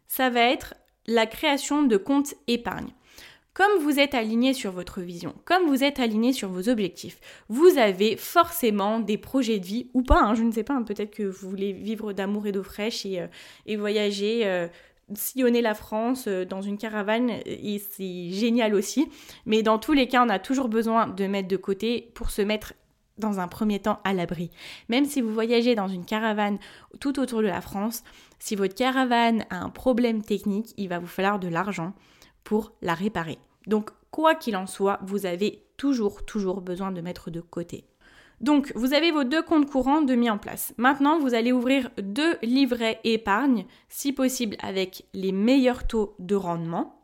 ça 0.08 0.30
va 0.30 0.40
être 0.40 0.74
la 1.06 1.26
création 1.26 1.82
de 1.82 1.96
comptes 1.96 2.34
épargne. 2.46 2.92
Comme 3.54 3.82
vous 3.82 4.00
êtes 4.00 4.14
aligné 4.14 4.54
sur 4.54 4.72
votre 4.72 5.02
vision, 5.02 5.34
comme 5.44 5.66
vous 5.66 5.84
êtes 5.84 6.00
aligné 6.00 6.32
sur 6.32 6.48
vos 6.48 6.70
objectifs, 6.70 7.20
vous 7.50 7.76
avez 7.76 8.16
forcément 8.16 8.98
des 8.98 9.18
projets 9.18 9.58
de 9.58 9.66
vie 9.66 9.90
ou 9.92 10.02
pas, 10.02 10.22
hein, 10.22 10.34
je 10.34 10.42
ne 10.42 10.52
sais 10.52 10.64
pas, 10.64 10.72
hein, 10.72 10.84
peut-être 10.84 11.10
que 11.10 11.24
vous 11.24 11.50
voulez 11.50 11.74
vivre 11.74 12.14
d'amour 12.14 12.46
et 12.46 12.52
d'eau 12.52 12.62
fraîche 12.62 13.04
et, 13.04 13.20
euh, 13.20 13.76
voyager 13.76 14.46
euh, 14.46 14.68
sillonner 15.14 15.62
la 15.62 15.74
France 15.74 16.26
euh, 16.28 16.44
dans 16.44 16.62
une 16.62 16.78
caravane 16.78 17.30
et 17.46 17.78
c'est 17.78 18.30
génial 18.30 18.74
aussi. 18.74 19.08
Mais 19.46 19.62
dans 19.62 19.78
tous 19.78 19.92
les 19.92 20.08
cas, 20.08 20.24
on 20.24 20.28
a 20.28 20.38
toujours 20.38 20.68
besoin 20.68 21.06
de 21.06 21.26
mettre 21.26 21.48
de 21.48 21.56
côté 21.56 22.10
pour 22.14 22.30
se 22.30 22.42
mettre 22.42 22.74
dans 23.18 23.40
un 23.40 23.48
premier 23.48 23.78
temps 23.78 24.00
à 24.04 24.12
l'abri. 24.12 24.50
Même 24.88 25.04
si 25.04 25.20
vous 25.20 25.32
voyagez 25.32 25.74
dans 25.74 25.88
une 25.88 26.04
caravane 26.04 26.58
tout 27.00 27.20
autour 27.20 27.42
de 27.42 27.46
la 27.46 27.60
France, 27.60 28.04
si 28.38 28.56
votre 28.56 28.74
caravane 28.74 29.44
a 29.50 29.58
un 29.58 29.70
problème 29.70 30.22
technique, 30.22 30.74
il 30.76 30.88
va 30.88 30.98
vous 30.98 31.06
falloir 31.06 31.38
de 31.38 31.48
l'argent 31.48 31.94
pour 32.44 32.72
la 32.82 32.94
réparer. 32.94 33.38
Donc 33.66 33.90
quoi 34.10 34.34
qu'il 34.34 34.56
en 34.56 34.66
soit, 34.66 34.98
vous 35.02 35.26
avez 35.26 35.64
toujours, 35.76 36.24
toujours 36.24 36.60
besoin 36.60 36.92
de 36.92 37.00
mettre 37.00 37.30
de 37.30 37.40
côté. 37.40 37.84
Donc, 38.42 38.72
vous 38.74 38.92
avez 38.92 39.12
vos 39.12 39.24
deux 39.24 39.42
comptes 39.42 39.70
courants 39.70 40.02
de 40.02 40.14
mis 40.14 40.28
en 40.28 40.36
place. 40.36 40.74
Maintenant, 40.76 41.18
vous 41.18 41.34
allez 41.34 41.52
ouvrir 41.52 41.90
deux 41.96 42.36
livrets 42.42 43.00
épargne, 43.04 43.66
si 43.88 44.12
possible 44.12 44.56
avec 44.60 45.06
les 45.14 45.32
meilleurs 45.32 45.86
taux 45.86 46.14
de 46.18 46.34
rendement. 46.34 46.98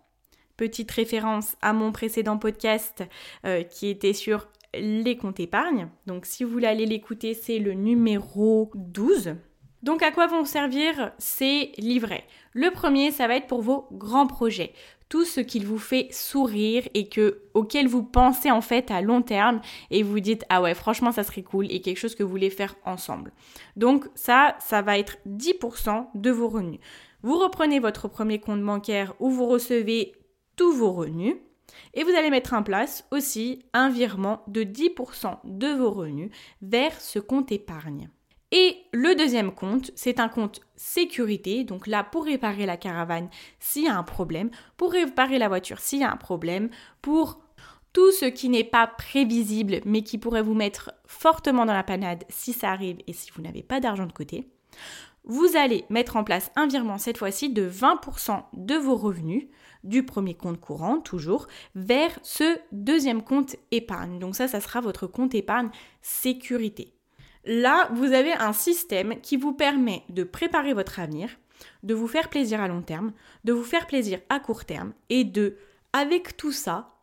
Petite 0.57 0.91
référence 0.91 1.57
à 1.63 1.73
mon 1.73 1.93
précédent 1.93 2.39
podcast 2.39 3.05
euh, 3.47 3.63
qui 3.63 3.87
était 3.87 4.13
sur 4.13 4.49
les 4.75 5.17
comptes 5.17 5.39
épargne. 5.39 5.89
Donc, 6.07 6.27
si 6.27 6.43
vous 6.43 6.51
voulez 6.51 6.75
l'écouter, 6.75 7.35
c'est 7.35 7.61
le 7.61 7.75
numéro 7.75 8.71
12. 8.75 9.37
Donc 9.83 10.03
à 10.03 10.11
quoi 10.11 10.27
vont 10.27 10.45
servir 10.45 11.13
ces 11.19 11.73
livrets? 11.79 12.25
Le 12.53 12.71
premier, 12.71 13.13
ça 13.13 13.29
va 13.29 13.37
être 13.37 13.47
pour 13.47 13.63
vos 13.63 13.87
grands 13.93 14.27
projets 14.27 14.73
tout 15.09 15.25
ce 15.25 15.41
qui 15.41 15.61
vous 15.61 15.79
fait 15.79 16.09
sourire 16.11 16.87
et 16.95 17.09
que 17.09 17.43
auquel 17.55 17.89
vous 17.89 18.03
pensez 18.03 18.51
en 18.51 18.61
fait 18.61 18.91
à 18.91 19.01
long 19.01 19.23
terme 19.23 19.61
et 19.91 20.03
vous 20.03 20.21
dites 20.21 20.45
ah 20.49 20.61
ouais 20.61 20.75
franchement 20.75 21.13
ça 21.13 21.25
serait 21.25 21.43
cool 21.43 21.71
et 21.71 21.81
quelque 21.81 21.99
chose 21.99 22.15
que 22.15 22.23
vous 22.23 22.31
voulez 22.31 22.51
faire 22.51 22.77
ensemble. 22.85 23.33
Donc 23.77 24.07
ça 24.15 24.57
ça 24.61 24.83
va 24.83 24.99
être 24.99 25.17
10% 25.27 26.09
de 26.15 26.31
vos 26.31 26.49
revenus. 26.49 26.81
Vous 27.23 27.39
reprenez 27.39 27.81
votre 27.81 28.09
premier 28.09 28.39
compte 28.39 28.63
bancaire 28.63 29.15
où 29.19 29.31
vous 29.31 29.47
recevez 29.47 30.13
tous 30.57 30.73
vos 30.73 30.93
revenus 30.93 31.37
et 31.95 32.05
vous 32.05 32.11
allez 32.11 32.31
mettre 32.31 32.55
en 32.55 32.63
place 32.63 33.07
aussi 33.11 33.65
un 33.73 33.89
virement 33.89 34.43
de 34.47 34.63
10% 34.63 35.39
de 35.45 35.69
vos 35.69 35.91
revenus 35.91 36.31
vers 36.63 37.01
ce 37.01 37.19
compte 37.19 37.53
épargne. 37.53 38.09
Et 38.51 38.79
le 38.93 39.15
deuxième 39.15 39.53
compte, 39.53 39.91
c'est 39.95 40.21
un 40.21 40.29
compte 40.29 40.61
sécurité, 40.75 41.65
donc 41.65 41.87
là 41.87 42.03
pour 42.03 42.25
réparer 42.25 42.65
la 42.65 42.79
caravane 42.79 43.29
s'il 43.61 43.85
y 43.85 43.89
a 43.89 43.99
un 43.99 44.03
problème, 44.03 44.51
pour 44.77 44.93
réparer 44.93 45.39
la 45.39 45.49
voiture 45.49 45.81
s'il 45.81 46.01
y 46.01 46.05
a 46.05 46.13
un 46.13 46.17
problème, 46.17 46.71
pour 47.03 47.41
tout 47.93 48.11
ce 48.13 48.25
qui 48.25 48.49
n'est 48.49 48.65
pas 48.65 48.87
prévisible 48.87 49.81
mais 49.85 50.03
qui 50.03 50.19
pourrait 50.19 50.43
vous 50.43 50.55
mettre 50.55 50.93
fortement 51.07 51.67
dans 51.67 51.75
la 51.75 51.83
panade 51.83 52.25
si 52.29 52.53
ça 52.53 52.71
arrive 52.71 52.99
et 53.07 53.13
si 53.13 53.31
vous 53.35 53.43
n'avez 53.43 53.63
pas 53.63 53.81
d'argent 53.81 54.07
de 54.07 54.13
côté. 54.13 54.49
Vous 55.25 55.57
allez 55.57 55.85
mettre 55.91 56.17
en 56.17 56.25
place 56.25 56.51
un 56.57 56.67
virement 56.67 56.97
cette 56.97 57.19
fois-ci 57.19 57.51
de 57.51 57.69
20% 57.69 58.45
de 58.55 58.75
vos 58.77 58.97
revenus 58.97 59.49
du 59.85 60.05
premier 60.05 60.35
compte 60.35 60.61
courant, 60.61 61.01
toujours, 61.01 61.49
vers 61.75 62.19
ce 62.23 62.59
deuxième 62.73 63.23
compte 63.23 63.57
épargne. 63.71 64.19
Donc 64.19 64.37
ça, 64.37 64.49
ça 64.49 64.61
sera 64.61 64.81
votre 64.81 65.07
compte 65.07 65.35
épargne 65.35 65.71
sécurité. 66.01 66.98
Là, 67.45 67.89
vous 67.93 68.13
avez 68.13 68.33
un 68.33 68.53
système 68.53 69.21
qui 69.21 69.37
vous 69.37 69.53
permet 69.53 70.03
de 70.09 70.25
préparer 70.25 70.75
votre 70.75 71.01
avenir, 71.01 71.31
de 71.83 71.95
vous 71.95 72.09
faire 72.09 72.29
plaisir 72.29 72.61
à 72.61 72.69
long 72.69 72.83
terme, 72.83 73.13
de 73.45 73.53
vous 73.53 73.65
faire 73.65 73.87
plaisir 73.87 74.21
à 74.29 74.41
court 74.41 74.65
terme 74.65 74.93
et 75.09 75.25
de, 75.25 75.57
avec 75.93 76.37
tout 76.37 76.53
ça, 76.53 76.95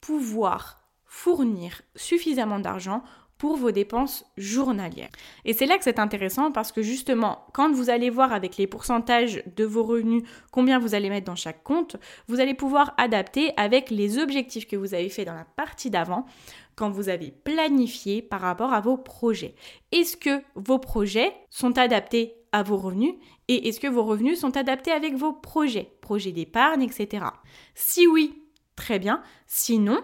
pouvoir 0.00 0.80
fournir 1.04 1.82
suffisamment 1.94 2.58
d'argent 2.58 3.02
pour 3.38 3.56
vos 3.56 3.72
dépenses 3.72 4.24
journalières. 4.36 5.10
Et 5.44 5.52
c'est 5.52 5.66
là 5.66 5.76
que 5.76 5.84
c'est 5.84 5.98
intéressant 5.98 6.52
parce 6.52 6.72
que 6.72 6.82
justement, 6.82 7.46
quand 7.52 7.72
vous 7.72 7.90
allez 7.90 8.10
voir 8.10 8.32
avec 8.32 8.56
les 8.56 8.66
pourcentages 8.66 9.42
de 9.56 9.64
vos 9.64 9.82
revenus 9.82 10.22
combien 10.50 10.78
vous 10.78 10.94
allez 10.94 11.10
mettre 11.10 11.26
dans 11.26 11.36
chaque 11.36 11.62
compte, 11.62 11.96
vous 12.28 12.40
allez 12.40 12.54
pouvoir 12.54 12.94
adapter 12.96 13.52
avec 13.56 13.90
les 13.90 14.18
objectifs 14.18 14.66
que 14.66 14.76
vous 14.76 14.94
avez 14.94 15.08
fait 15.08 15.24
dans 15.24 15.34
la 15.34 15.44
partie 15.44 15.90
d'avant 15.90 16.26
quand 16.76 16.90
vous 16.90 17.08
avez 17.08 17.30
planifié 17.30 18.22
par 18.22 18.40
rapport 18.40 18.72
à 18.72 18.80
vos 18.80 18.96
projets. 18.96 19.54
Est-ce 19.92 20.16
que 20.16 20.42
vos 20.54 20.78
projets 20.78 21.32
sont 21.50 21.78
adaptés 21.78 22.34
à 22.52 22.62
vos 22.62 22.76
revenus 22.76 23.14
et 23.48 23.68
est-ce 23.68 23.80
que 23.80 23.88
vos 23.88 24.04
revenus 24.04 24.38
sont 24.40 24.56
adaptés 24.56 24.92
avec 24.92 25.14
vos 25.14 25.32
projets, 25.32 25.90
projets 26.00 26.32
d'épargne, 26.32 26.82
etc. 26.82 27.26
Si 27.74 28.06
oui, 28.06 28.42
très 28.76 28.98
bien. 28.98 29.22
Sinon, 29.46 30.00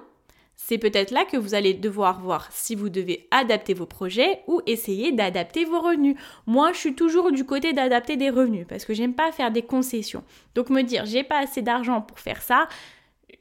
c'est 0.56 0.78
peut-être 0.78 1.10
là 1.10 1.24
que 1.24 1.36
vous 1.36 1.54
allez 1.54 1.72
devoir 1.72 2.20
voir 2.20 2.48
si 2.52 2.74
vous 2.74 2.90
devez 2.90 3.28
adapter 3.30 3.72
vos 3.72 3.86
projets 3.86 4.42
ou 4.46 4.60
essayer 4.66 5.10
d'adapter 5.10 5.64
vos 5.64 5.80
revenus. 5.80 6.16
Moi, 6.46 6.72
je 6.72 6.78
suis 6.78 6.94
toujours 6.94 7.32
du 7.32 7.46
côté 7.46 7.72
d'adapter 7.72 8.16
des 8.16 8.30
revenus 8.30 8.66
parce 8.68 8.84
que 8.84 8.92
j'aime 8.92 9.14
pas 9.14 9.32
faire 9.32 9.50
des 9.50 9.62
concessions. 9.62 10.22
Donc 10.54 10.68
me 10.68 10.82
dire 10.82 11.06
j'ai 11.06 11.24
pas 11.24 11.38
assez 11.38 11.62
d'argent 11.62 12.02
pour 12.02 12.18
faire 12.18 12.42
ça, 12.42 12.68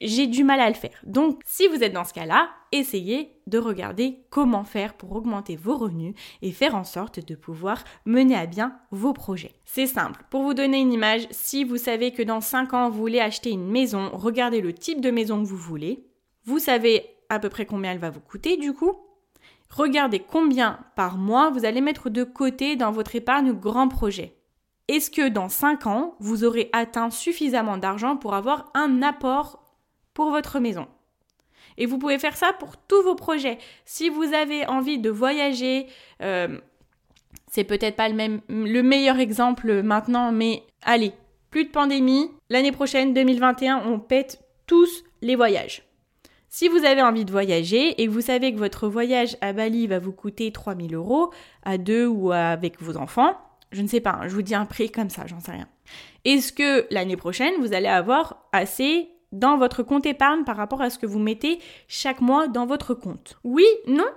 j'ai 0.01 0.27
du 0.27 0.43
mal 0.43 0.59
à 0.59 0.69
le 0.69 0.75
faire. 0.75 0.99
Donc, 1.03 1.41
si 1.45 1.67
vous 1.67 1.83
êtes 1.83 1.93
dans 1.93 2.03
ce 2.03 2.13
cas-là, 2.13 2.49
essayez 2.71 3.33
de 3.47 3.57
regarder 3.57 4.19
comment 4.29 4.63
faire 4.63 4.93
pour 4.93 5.15
augmenter 5.15 5.55
vos 5.55 5.77
revenus 5.77 6.13
et 6.41 6.51
faire 6.51 6.75
en 6.75 6.83
sorte 6.83 7.25
de 7.25 7.35
pouvoir 7.35 7.83
mener 8.05 8.35
à 8.35 8.45
bien 8.45 8.77
vos 8.91 9.13
projets. 9.13 9.53
C'est 9.65 9.87
simple. 9.87 10.23
Pour 10.29 10.43
vous 10.43 10.53
donner 10.53 10.79
une 10.79 10.93
image, 10.93 11.27
si 11.31 11.63
vous 11.63 11.77
savez 11.77 12.11
que 12.11 12.23
dans 12.23 12.41
5 12.41 12.73
ans, 12.73 12.89
vous 12.89 12.99
voulez 12.99 13.19
acheter 13.19 13.51
une 13.51 13.69
maison, 13.69 14.09
regardez 14.13 14.61
le 14.61 14.73
type 14.73 15.01
de 15.01 15.11
maison 15.11 15.41
que 15.41 15.47
vous 15.47 15.57
voulez. 15.57 16.05
Vous 16.45 16.59
savez 16.59 17.05
à 17.29 17.39
peu 17.39 17.49
près 17.49 17.65
combien 17.65 17.91
elle 17.91 17.99
va 17.99 18.09
vous 18.09 18.21
coûter 18.21 18.57
du 18.57 18.73
coup. 18.73 18.93
Regardez 19.69 20.19
combien 20.19 20.79
par 20.95 21.17
mois 21.17 21.51
vous 21.51 21.65
allez 21.65 21.81
mettre 21.81 22.09
de 22.09 22.23
côté 22.23 22.75
dans 22.75 22.91
votre 22.91 23.15
épargne 23.15 23.53
grand 23.53 23.87
projet. 23.87 24.35
Est-ce 24.87 25.11
que 25.11 25.29
dans 25.29 25.49
5 25.49 25.85
ans, 25.85 26.15
vous 26.19 26.43
aurez 26.43 26.71
atteint 26.73 27.11
suffisamment 27.11 27.77
d'argent 27.77 28.17
pour 28.17 28.33
avoir 28.33 28.71
un 28.73 29.03
apport 29.03 29.58
pour 30.19 30.31
votre 30.31 30.59
maison. 30.59 30.85
Et 31.77 31.85
vous 31.85 31.97
pouvez 31.97 32.19
faire 32.19 32.35
ça 32.35 32.51
pour 32.51 32.75
tous 32.75 33.01
vos 33.03 33.15
projets. 33.15 33.57
Si 33.85 34.09
vous 34.09 34.33
avez 34.33 34.65
envie 34.65 34.99
de 34.99 35.09
voyager, 35.09 35.87
euh, 36.21 36.57
c'est 37.47 37.63
peut-être 37.63 37.95
pas 37.95 38.09
le, 38.09 38.15
même, 38.15 38.41
le 38.49 38.81
meilleur 38.81 39.17
exemple 39.17 39.81
maintenant, 39.81 40.33
mais 40.33 40.63
allez, 40.81 41.13
plus 41.51 41.63
de 41.63 41.69
pandémie. 41.69 42.31
L'année 42.49 42.73
prochaine, 42.73 43.13
2021, 43.13 43.83
on 43.85 43.97
pète 43.97 44.43
tous 44.67 45.05
les 45.21 45.37
voyages. 45.37 45.83
Si 46.49 46.67
vous 46.67 46.83
avez 46.83 47.01
envie 47.01 47.23
de 47.23 47.31
voyager 47.31 48.03
et 48.03 48.07
vous 48.07 48.19
savez 48.19 48.51
que 48.53 48.59
votre 48.59 48.89
voyage 48.89 49.37
à 49.39 49.53
Bali 49.53 49.87
va 49.87 49.99
vous 49.99 50.11
coûter 50.11 50.51
3000 50.51 50.95
euros 50.95 51.31
à 51.63 51.77
deux 51.77 52.07
ou 52.07 52.33
avec 52.33 52.81
vos 52.81 52.97
enfants, 52.97 53.37
je 53.71 53.81
ne 53.81 53.87
sais 53.87 54.01
pas, 54.01 54.19
je 54.23 54.35
vous 54.35 54.41
dis 54.41 54.53
un 54.53 54.65
prix 54.65 54.91
comme 54.91 55.09
ça, 55.09 55.27
j'en 55.27 55.39
sais 55.39 55.53
rien. 55.53 55.69
Est-ce 56.25 56.51
que 56.51 56.93
l'année 56.93 57.15
prochaine, 57.15 57.53
vous 57.61 57.71
allez 57.71 57.87
avoir 57.87 58.49
assez 58.51 59.07
dans 59.31 59.57
votre 59.57 59.83
compte 59.83 60.05
épargne 60.05 60.43
par 60.43 60.57
rapport 60.57 60.81
à 60.81 60.89
ce 60.89 60.99
que 60.99 61.05
vous 61.05 61.19
mettez 61.19 61.59
chaque 61.87 62.21
mois 62.21 62.47
dans 62.47 62.65
votre 62.65 62.93
compte 62.93 63.37
Oui, 63.43 63.65
non 63.87 64.07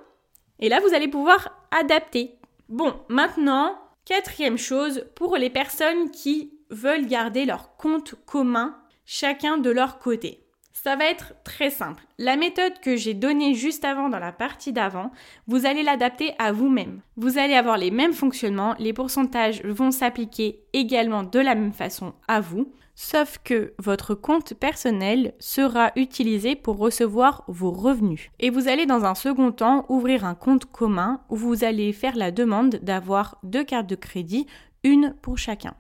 Et 0.59 0.69
là, 0.69 0.81
vous 0.81 0.95
allez 0.95 1.09
pouvoir 1.09 1.51
adapter. 1.71 2.37
Bon, 2.69 2.95
maintenant, 3.09 3.77
quatrième 4.05 4.59
chose, 4.59 5.05
pour 5.15 5.37
les 5.37 5.51
personnes 5.51 6.11
qui 6.11 6.55
veulent 6.71 7.07
garder 7.07 7.45
leur 7.45 7.77
compte 7.77 8.15
commun, 8.27 8.77
chacun 9.05 9.59
de 9.59 9.71
leur 9.71 9.99
côté. 9.99 10.43
Ça 10.73 10.97
va 10.97 11.05
être 11.05 11.35
très 11.45 11.71
simple. 11.71 12.03
La 12.19 12.37
méthode 12.37 12.81
que 12.81 12.97
j'ai 12.97 13.15
donnée 13.15 13.55
juste 13.55 13.85
avant 13.85 14.09
dans 14.09 14.19
la 14.19 14.33
partie 14.33 14.73
d'avant, 14.73 15.13
vous 15.47 15.67
allez 15.67 15.83
l'adapter 15.83 16.35
à 16.39 16.51
vous-même. 16.51 17.03
Vous 17.17 17.39
allez 17.39 17.55
avoir 17.55 17.77
les 17.77 17.91
mêmes 17.91 18.15
fonctionnements, 18.15 18.75
les 18.79 18.93
pourcentages 18.93 19.63
vont 19.65 19.91
s'appliquer 19.91 20.65
également 20.73 21.23
de 21.23 21.39
la 21.39 21.55
même 21.55 21.73
façon 21.73 22.15
à 22.27 22.41
vous, 22.41 22.73
sauf 23.03 23.39
que 23.43 23.75
votre 23.79 24.15
compte 24.15 24.55
personnel 24.55 25.35
sera 25.41 25.91
utilisé 25.97 26.55
pour 26.55 26.79
recevoir 26.79 27.43
vos 27.49 27.73
revenus. 27.73 28.31
Et 28.39 28.49
vous 28.49 28.69
allez 28.69 28.87
dans 28.87 29.05
un 29.05 29.17
second 29.17 29.51
temps 29.51 29.85
ouvrir 29.89 30.25
un 30.25 30.37
compte 30.37 30.67
commun 30.67 31.21
où 31.29 31.35
vous 31.35 31.65
allez 31.65 31.93
faire 31.93 32.15
la 32.15 32.31
demande 32.31 32.77
d'avoir 32.77 33.39
deux 33.43 33.65
cartes 33.65 33.89
de 33.89 33.97
crédit, 33.97 34.47
une 34.85 35.17
pour 35.21 35.37
chacun. 35.37 35.75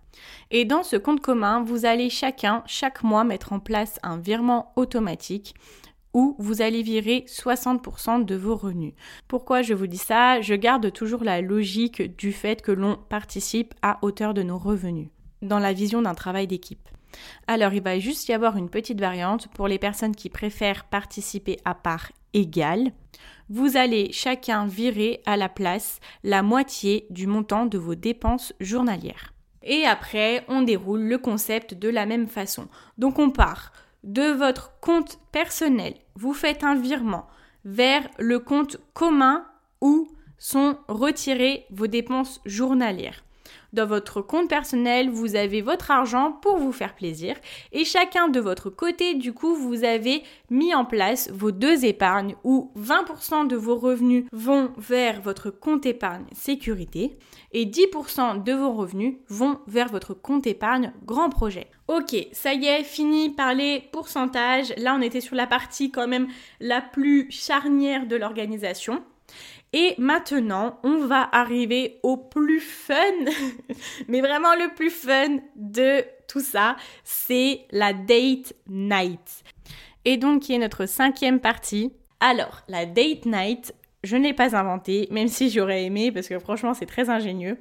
Et 0.50 0.64
dans 0.64 0.82
ce 0.82 0.96
compte 0.96 1.20
commun, 1.20 1.62
vous 1.62 1.86
allez 1.86 2.10
chacun, 2.10 2.64
chaque 2.66 3.04
mois, 3.04 3.22
mettre 3.22 3.52
en 3.52 3.60
place 3.60 4.00
un 4.02 4.18
virement 4.18 4.72
automatique 4.74 5.54
où 6.14 6.34
vous 6.40 6.60
allez 6.60 6.82
virer 6.82 7.24
60% 7.28 8.24
de 8.24 8.34
vos 8.34 8.56
revenus. 8.56 8.94
Pourquoi 9.28 9.62
je 9.62 9.74
vous 9.74 9.86
dis 9.86 9.96
ça? 9.96 10.40
Je 10.40 10.54
garde 10.54 10.92
toujours 10.92 11.22
la 11.22 11.40
logique 11.40 12.16
du 12.18 12.32
fait 12.32 12.62
que 12.62 12.72
l'on 12.72 12.96
participe 12.96 13.74
à 13.80 13.98
hauteur 14.02 14.34
de 14.34 14.42
nos 14.42 14.58
revenus 14.58 15.08
dans 15.40 15.60
la 15.60 15.72
vision 15.72 16.02
d'un 16.02 16.14
travail 16.14 16.48
d'équipe. 16.48 16.88
Alors 17.46 17.72
il 17.72 17.82
va 17.82 17.98
juste 17.98 18.28
y 18.28 18.32
avoir 18.32 18.56
une 18.56 18.70
petite 18.70 19.00
variante 19.00 19.48
pour 19.48 19.68
les 19.68 19.78
personnes 19.78 20.16
qui 20.16 20.30
préfèrent 20.30 20.84
participer 20.84 21.58
à 21.64 21.74
part 21.74 22.12
égale. 22.34 22.92
Vous 23.48 23.76
allez 23.76 24.12
chacun 24.12 24.66
virer 24.66 25.20
à 25.26 25.36
la 25.36 25.48
place 25.48 26.00
la 26.24 26.42
moitié 26.42 27.06
du 27.10 27.26
montant 27.26 27.66
de 27.66 27.78
vos 27.78 27.94
dépenses 27.94 28.54
journalières. 28.60 29.32
Et 29.62 29.84
après, 29.84 30.44
on 30.48 30.62
déroule 30.62 31.02
le 31.02 31.18
concept 31.18 31.74
de 31.74 31.88
la 31.88 32.06
même 32.06 32.26
façon. 32.26 32.68
Donc 32.98 33.18
on 33.18 33.30
part 33.30 33.72
de 34.04 34.32
votre 34.32 34.72
compte 34.80 35.18
personnel, 35.30 35.94
vous 36.16 36.34
faites 36.34 36.64
un 36.64 36.74
virement 36.74 37.28
vers 37.64 38.08
le 38.18 38.40
compte 38.40 38.78
commun 38.94 39.46
où 39.80 40.08
sont 40.38 40.76
retirées 40.88 41.66
vos 41.70 41.86
dépenses 41.86 42.40
journalières. 42.44 43.22
Dans 43.72 43.86
votre 43.86 44.20
compte 44.20 44.50
personnel, 44.50 45.08
vous 45.08 45.34
avez 45.34 45.62
votre 45.62 45.90
argent 45.90 46.32
pour 46.32 46.58
vous 46.58 46.72
faire 46.72 46.94
plaisir 46.94 47.36
et 47.72 47.84
chacun 47.84 48.28
de 48.28 48.38
votre 48.38 48.68
côté, 48.68 49.14
du 49.14 49.32
coup, 49.32 49.54
vous 49.54 49.84
avez 49.84 50.22
mis 50.50 50.74
en 50.74 50.84
place 50.84 51.30
vos 51.30 51.52
deux 51.52 51.86
épargnes 51.86 52.34
où 52.44 52.70
20% 52.78 53.46
de 53.46 53.56
vos 53.56 53.76
revenus 53.76 54.26
vont 54.30 54.72
vers 54.76 55.22
votre 55.22 55.50
compte 55.50 55.86
épargne 55.86 56.26
sécurité 56.32 57.16
et 57.52 57.64
10% 57.64 58.42
de 58.42 58.52
vos 58.52 58.72
revenus 58.72 59.16
vont 59.28 59.58
vers 59.66 59.88
votre 59.88 60.12
compte 60.12 60.46
épargne 60.46 60.92
grand 61.06 61.30
projet. 61.30 61.68
Ok, 61.88 62.14
ça 62.32 62.52
y 62.54 62.66
est, 62.66 62.84
fini 62.84 63.30
par 63.30 63.54
les 63.54 63.84
pourcentages. 63.92 64.74
Là, 64.76 64.94
on 64.98 65.02
était 65.02 65.20
sur 65.20 65.34
la 65.34 65.46
partie 65.46 65.90
quand 65.90 66.08
même 66.08 66.28
la 66.60 66.80
plus 66.80 67.30
charnière 67.30 68.06
de 68.06 68.16
l'organisation. 68.16 69.02
Et 69.72 69.94
maintenant, 69.96 70.78
on 70.82 71.06
va 71.06 71.28
arriver 71.32 71.98
au 72.02 72.16
plus 72.16 72.60
fun, 72.60 72.94
mais 74.08 74.20
vraiment 74.20 74.54
le 74.54 74.74
plus 74.74 74.90
fun 74.90 75.38
de 75.56 76.04
tout 76.28 76.40
ça, 76.40 76.76
c'est 77.04 77.62
la 77.70 77.92
date 77.92 78.52
night. 78.68 79.44
Et 80.04 80.16
donc, 80.16 80.42
qui 80.42 80.54
est 80.54 80.58
notre 80.58 80.86
cinquième 80.86 81.40
partie. 81.40 81.92
Alors, 82.20 82.62
la 82.68 82.84
date 82.84 83.24
night, 83.24 83.74
je 84.04 84.16
ne 84.16 84.24
l'ai 84.24 84.34
pas 84.34 84.56
inventée, 84.56 85.08
même 85.10 85.28
si 85.28 85.48
j'aurais 85.48 85.84
aimé, 85.84 86.12
parce 86.12 86.28
que 86.28 86.38
franchement, 86.38 86.74
c'est 86.74 86.86
très 86.86 87.08
ingénieux. 87.08 87.56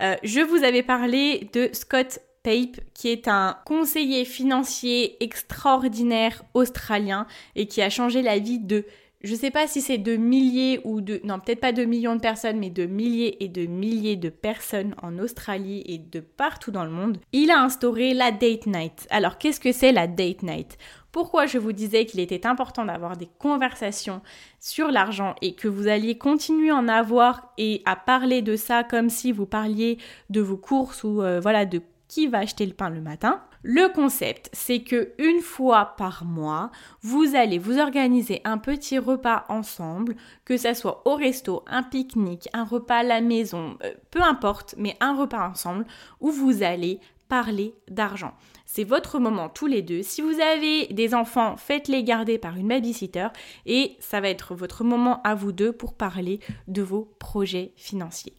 Euh, 0.00 0.16
je 0.22 0.40
vous 0.40 0.64
avais 0.64 0.82
parlé 0.82 1.50
de 1.52 1.70
Scott 1.72 2.18
Pape, 2.42 2.80
qui 2.94 3.08
est 3.08 3.28
un 3.28 3.58
conseiller 3.64 4.24
financier 4.24 5.22
extraordinaire 5.22 6.42
australien 6.52 7.26
et 7.54 7.66
qui 7.66 7.80
a 7.80 7.90
changé 7.90 8.22
la 8.22 8.38
vie 8.38 8.58
de 8.58 8.84
je 9.24 9.34
sais 9.34 9.50
pas 9.50 9.66
si 9.66 9.80
c'est 9.80 9.98
de 9.98 10.16
milliers 10.16 10.80
ou 10.84 11.00
de, 11.00 11.20
non 11.24 11.40
peut-être 11.40 11.60
pas 11.60 11.72
de 11.72 11.84
millions 11.84 12.14
de 12.14 12.20
personnes, 12.20 12.58
mais 12.58 12.68
de 12.68 12.84
milliers 12.84 13.42
et 13.42 13.48
de 13.48 13.64
milliers 13.64 14.16
de 14.16 14.28
personnes 14.28 14.94
en 15.02 15.18
Australie 15.18 15.82
et 15.86 15.96
de 15.96 16.20
partout 16.20 16.70
dans 16.70 16.84
le 16.84 16.90
monde, 16.90 17.16
il 17.32 17.50
a 17.50 17.60
instauré 17.60 18.12
la 18.12 18.30
date 18.30 18.66
night. 18.66 19.06
Alors 19.08 19.38
qu'est-ce 19.38 19.60
que 19.60 19.72
c'est 19.72 19.92
la 19.92 20.06
date 20.06 20.42
night? 20.42 20.76
Pourquoi 21.10 21.46
je 21.46 21.58
vous 21.58 21.72
disais 21.72 22.04
qu'il 22.04 22.20
était 22.20 22.46
important 22.46 22.84
d'avoir 22.84 23.16
des 23.16 23.28
conversations 23.38 24.20
sur 24.60 24.90
l'argent 24.90 25.34
et 25.40 25.54
que 25.54 25.68
vous 25.68 25.88
alliez 25.88 26.18
continuer 26.18 26.70
à 26.70 26.76
en 26.76 26.88
avoir 26.88 27.52
et 27.56 27.82
à 27.86 27.96
parler 27.96 28.42
de 28.42 28.56
ça 28.56 28.84
comme 28.84 29.08
si 29.08 29.32
vous 29.32 29.46
parliez 29.46 29.96
de 30.28 30.42
vos 30.42 30.58
courses 30.58 31.02
ou 31.02 31.22
euh, 31.22 31.40
voilà 31.40 31.64
de 31.64 31.80
qui 32.08 32.26
va 32.26 32.38
acheter 32.38 32.66
le 32.66 32.74
pain 32.74 32.90
le 32.90 33.00
matin? 33.00 33.42
Le 33.66 33.90
concept, 33.90 34.50
c'est 34.52 34.80
que 34.80 35.14
une 35.16 35.40
fois 35.40 35.94
par 35.96 36.26
mois, 36.26 36.70
vous 37.00 37.34
allez 37.34 37.58
vous 37.58 37.78
organiser 37.78 38.42
un 38.44 38.58
petit 38.58 38.98
repas 38.98 39.46
ensemble, 39.48 40.16
que 40.44 40.58
ça 40.58 40.74
soit 40.74 41.00
au 41.06 41.14
resto, 41.14 41.64
un 41.66 41.82
pique-nique, 41.82 42.46
un 42.52 42.64
repas 42.64 42.96
à 42.96 43.02
la 43.02 43.22
maison, 43.22 43.78
euh, 43.82 43.94
peu 44.10 44.20
importe, 44.20 44.74
mais 44.76 44.98
un 45.00 45.16
repas 45.16 45.48
ensemble 45.48 45.86
où 46.20 46.30
vous 46.30 46.62
allez 46.62 47.00
parler 47.30 47.74
d'argent. 47.88 48.34
C'est 48.66 48.84
votre 48.84 49.18
moment 49.18 49.48
tous 49.48 49.66
les 49.66 49.80
deux. 49.80 50.02
Si 50.02 50.20
vous 50.20 50.42
avez 50.42 50.88
des 50.88 51.14
enfants, 51.14 51.56
faites-les 51.56 52.04
garder 52.04 52.36
par 52.36 52.58
une 52.58 52.68
babysitter 52.68 53.28
et 53.64 53.96
ça 53.98 54.20
va 54.20 54.28
être 54.28 54.54
votre 54.54 54.84
moment 54.84 55.22
à 55.22 55.34
vous 55.34 55.52
deux 55.52 55.72
pour 55.72 55.94
parler 55.94 56.38
de 56.68 56.82
vos 56.82 57.08
projets 57.18 57.72
financiers. 57.76 58.36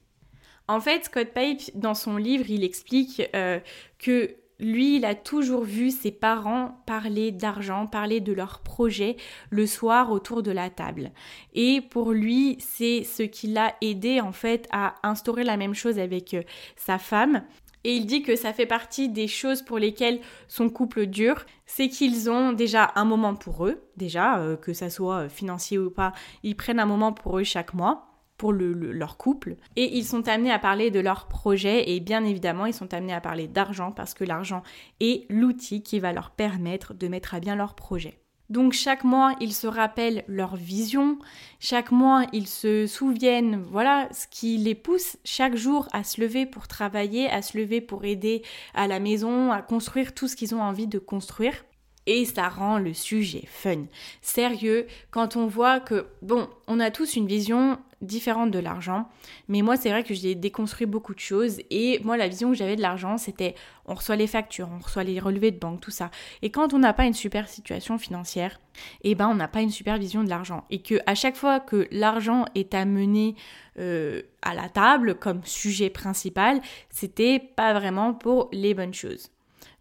En 0.67 0.79
fait, 0.79 1.05
Scott 1.05 1.29
Pipe, 1.33 1.71
dans 1.73 1.95
son 1.95 2.17
livre, 2.17 2.45
il 2.47 2.63
explique 2.63 3.23
euh, 3.35 3.59
que 3.97 4.35
lui, 4.59 4.97
il 4.97 5.05
a 5.05 5.15
toujours 5.15 5.63
vu 5.63 5.91
ses 5.91 6.11
parents 6.11 6.81
parler 6.85 7.31
d'argent, 7.31 7.87
parler 7.87 8.21
de 8.21 8.31
leurs 8.31 8.59
projets 8.59 9.17
le 9.49 9.65
soir 9.65 10.11
autour 10.11 10.43
de 10.43 10.51
la 10.51 10.69
table. 10.69 11.11
Et 11.53 11.81
pour 11.81 12.11
lui, 12.11 12.57
c'est 12.59 13.03
ce 13.03 13.23
qui 13.23 13.47
l'a 13.47 13.75
aidé 13.81 14.21
en 14.21 14.31
fait 14.31 14.67
à 14.71 14.95
instaurer 15.03 15.43
la 15.43 15.57
même 15.57 15.73
chose 15.73 15.99
avec 15.99 16.33
euh, 16.33 16.43
sa 16.77 16.97
femme. 16.97 17.43
Et 17.83 17.95
il 17.95 18.07
dit 18.07 18.23
que 18.23 18.35
ça 18.35 18.51
fait 18.51 18.65
partie 18.65 19.09
des 19.09 19.27
choses 19.27 19.61
pour 19.61 19.77
lesquelles 19.77 20.19
son 20.47 20.69
couple 20.69 21.05
dure, 21.05 21.45
c'est 21.67 21.87
qu'ils 21.87 22.31
ont 22.31 22.51
déjà 22.51 22.91
un 22.95 23.05
moment 23.05 23.35
pour 23.35 23.67
eux, 23.67 23.83
déjà, 23.95 24.39
euh, 24.39 24.55
que 24.55 24.73
ça 24.73 24.89
soit 24.89 25.29
financier 25.29 25.77
ou 25.77 25.91
pas, 25.91 26.13
ils 26.41 26.55
prennent 26.55 26.79
un 26.79 26.87
moment 26.87 27.13
pour 27.13 27.37
eux 27.37 27.43
chaque 27.43 27.75
mois 27.75 28.14
pour 28.37 28.51
leur 28.53 29.17
couple. 29.17 29.55
Et 29.75 29.97
ils 29.97 30.05
sont 30.05 30.27
amenés 30.27 30.51
à 30.51 30.59
parler 30.59 30.91
de 30.91 30.99
leur 30.99 31.27
projet 31.27 31.91
et 31.91 31.99
bien 31.99 32.23
évidemment 32.23 32.65
ils 32.65 32.73
sont 32.73 32.93
amenés 32.93 33.13
à 33.13 33.21
parler 33.21 33.47
d'argent 33.47 33.91
parce 33.91 34.13
que 34.13 34.23
l'argent 34.23 34.63
est 34.99 35.25
l'outil 35.29 35.83
qui 35.83 35.99
va 35.99 36.13
leur 36.13 36.31
permettre 36.31 36.93
de 36.93 37.07
mettre 37.07 37.33
à 37.33 37.39
bien 37.39 37.55
leur 37.55 37.75
projet. 37.75 38.19
Donc 38.49 38.73
chaque 38.73 39.03
mois, 39.03 39.35
ils 39.41 39.53
se 39.53 39.65
rappellent 39.65 40.23
leur 40.27 40.55
vision, 40.55 41.17
chaque 41.59 41.91
mois, 41.91 42.25
ils 42.31 42.47
se 42.47 42.85
souviennent, 42.85 43.63
voilà, 43.71 44.07
ce 44.11 44.27
qui 44.27 44.57
les 44.57 44.75
pousse 44.75 45.17
chaque 45.25 45.55
jour 45.55 45.87
à 45.93 46.03
se 46.03 46.21
lever 46.21 46.45
pour 46.45 46.67
travailler, 46.67 47.27
à 47.27 47.41
se 47.41 47.57
lever 47.57 47.81
pour 47.81 48.05
aider 48.05 48.43
à 48.75 48.87
la 48.87 48.99
maison, 48.99 49.51
à 49.51 49.63
construire 49.63 50.13
tout 50.13 50.27
ce 50.27 50.35
qu'ils 50.35 50.53
ont 50.53 50.61
envie 50.61 50.85
de 50.85 50.99
construire 50.99 51.65
et 52.05 52.25
ça 52.25 52.49
rend 52.49 52.77
le 52.77 52.93
sujet 52.93 53.45
fun. 53.47 53.85
Sérieux, 54.21 54.87
quand 55.11 55.35
on 55.35 55.47
voit 55.47 55.79
que, 55.79 56.05
bon, 56.21 56.47
on 56.67 56.79
a 56.79 56.91
tous 56.91 57.15
une 57.15 57.27
vision 57.27 57.79
différente 58.05 58.51
de 58.51 58.59
l'argent, 58.59 59.07
mais 59.47 59.61
moi 59.61 59.77
c'est 59.77 59.89
vrai 59.89 60.03
que 60.03 60.13
j'ai 60.13 60.35
déconstruit 60.35 60.85
beaucoup 60.85 61.13
de 61.13 61.19
choses 61.19 61.59
et 61.69 61.99
moi 62.03 62.17
la 62.17 62.27
vision 62.27 62.49
que 62.51 62.55
j'avais 62.55 62.75
de 62.75 62.81
l'argent 62.81 63.17
c'était 63.17 63.55
on 63.85 63.93
reçoit 63.93 64.15
les 64.15 64.27
factures, 64.27 64.69
on 64.73 64.83
reçoit 64.83 65.03
les 65.03 65.19
relevés 65.19 65.51
de 65.51 65.59
banque, 65.59 65.79
tout 65.79 65.91
ça. 65.91 66.09
Et 66.41 66.49
quand 66.49 66.73
on 66.73 66.79
n'a 66.79 66.93
pas 66.93 67.05
une 67.05 67.13
super 67.13 67.47
situation 67.47 67.97
financière, 67.97 68.59
eh 69.03 69.13
ben 69.15 69.27
on 69.27 69.35
n'a 69.35 69.47
pas 69.47 69.61
une 69.61 69.69
super 69.69 69.97
vision 69.97 70.23
de 70.23 70.29
l'argent 70.29 70.65
et 70.69 70.81
que 70.81 70.95
à 71.05 71.15
chaque 71.15 71.35
fois 71.35 71.59
que 71.59 71.87
l'argent 71.91 72.45
est 72.55 72.73
amené 72.73 73.35
euh, 73.77 74.21
à 74.41 74.53
la 74.53 74.69
table 74.69 75.15
comme 75.15 75.43
sujet 75.43 75.89
principal, 75.89 76.61
c'était 76.89 77.39
pas 77.39 77.73
vraiment 77.73 78.13
pour 78.13 78.49
les 78.51 78.73
bonnes 78.73 78.93
choses. 78.93 79.31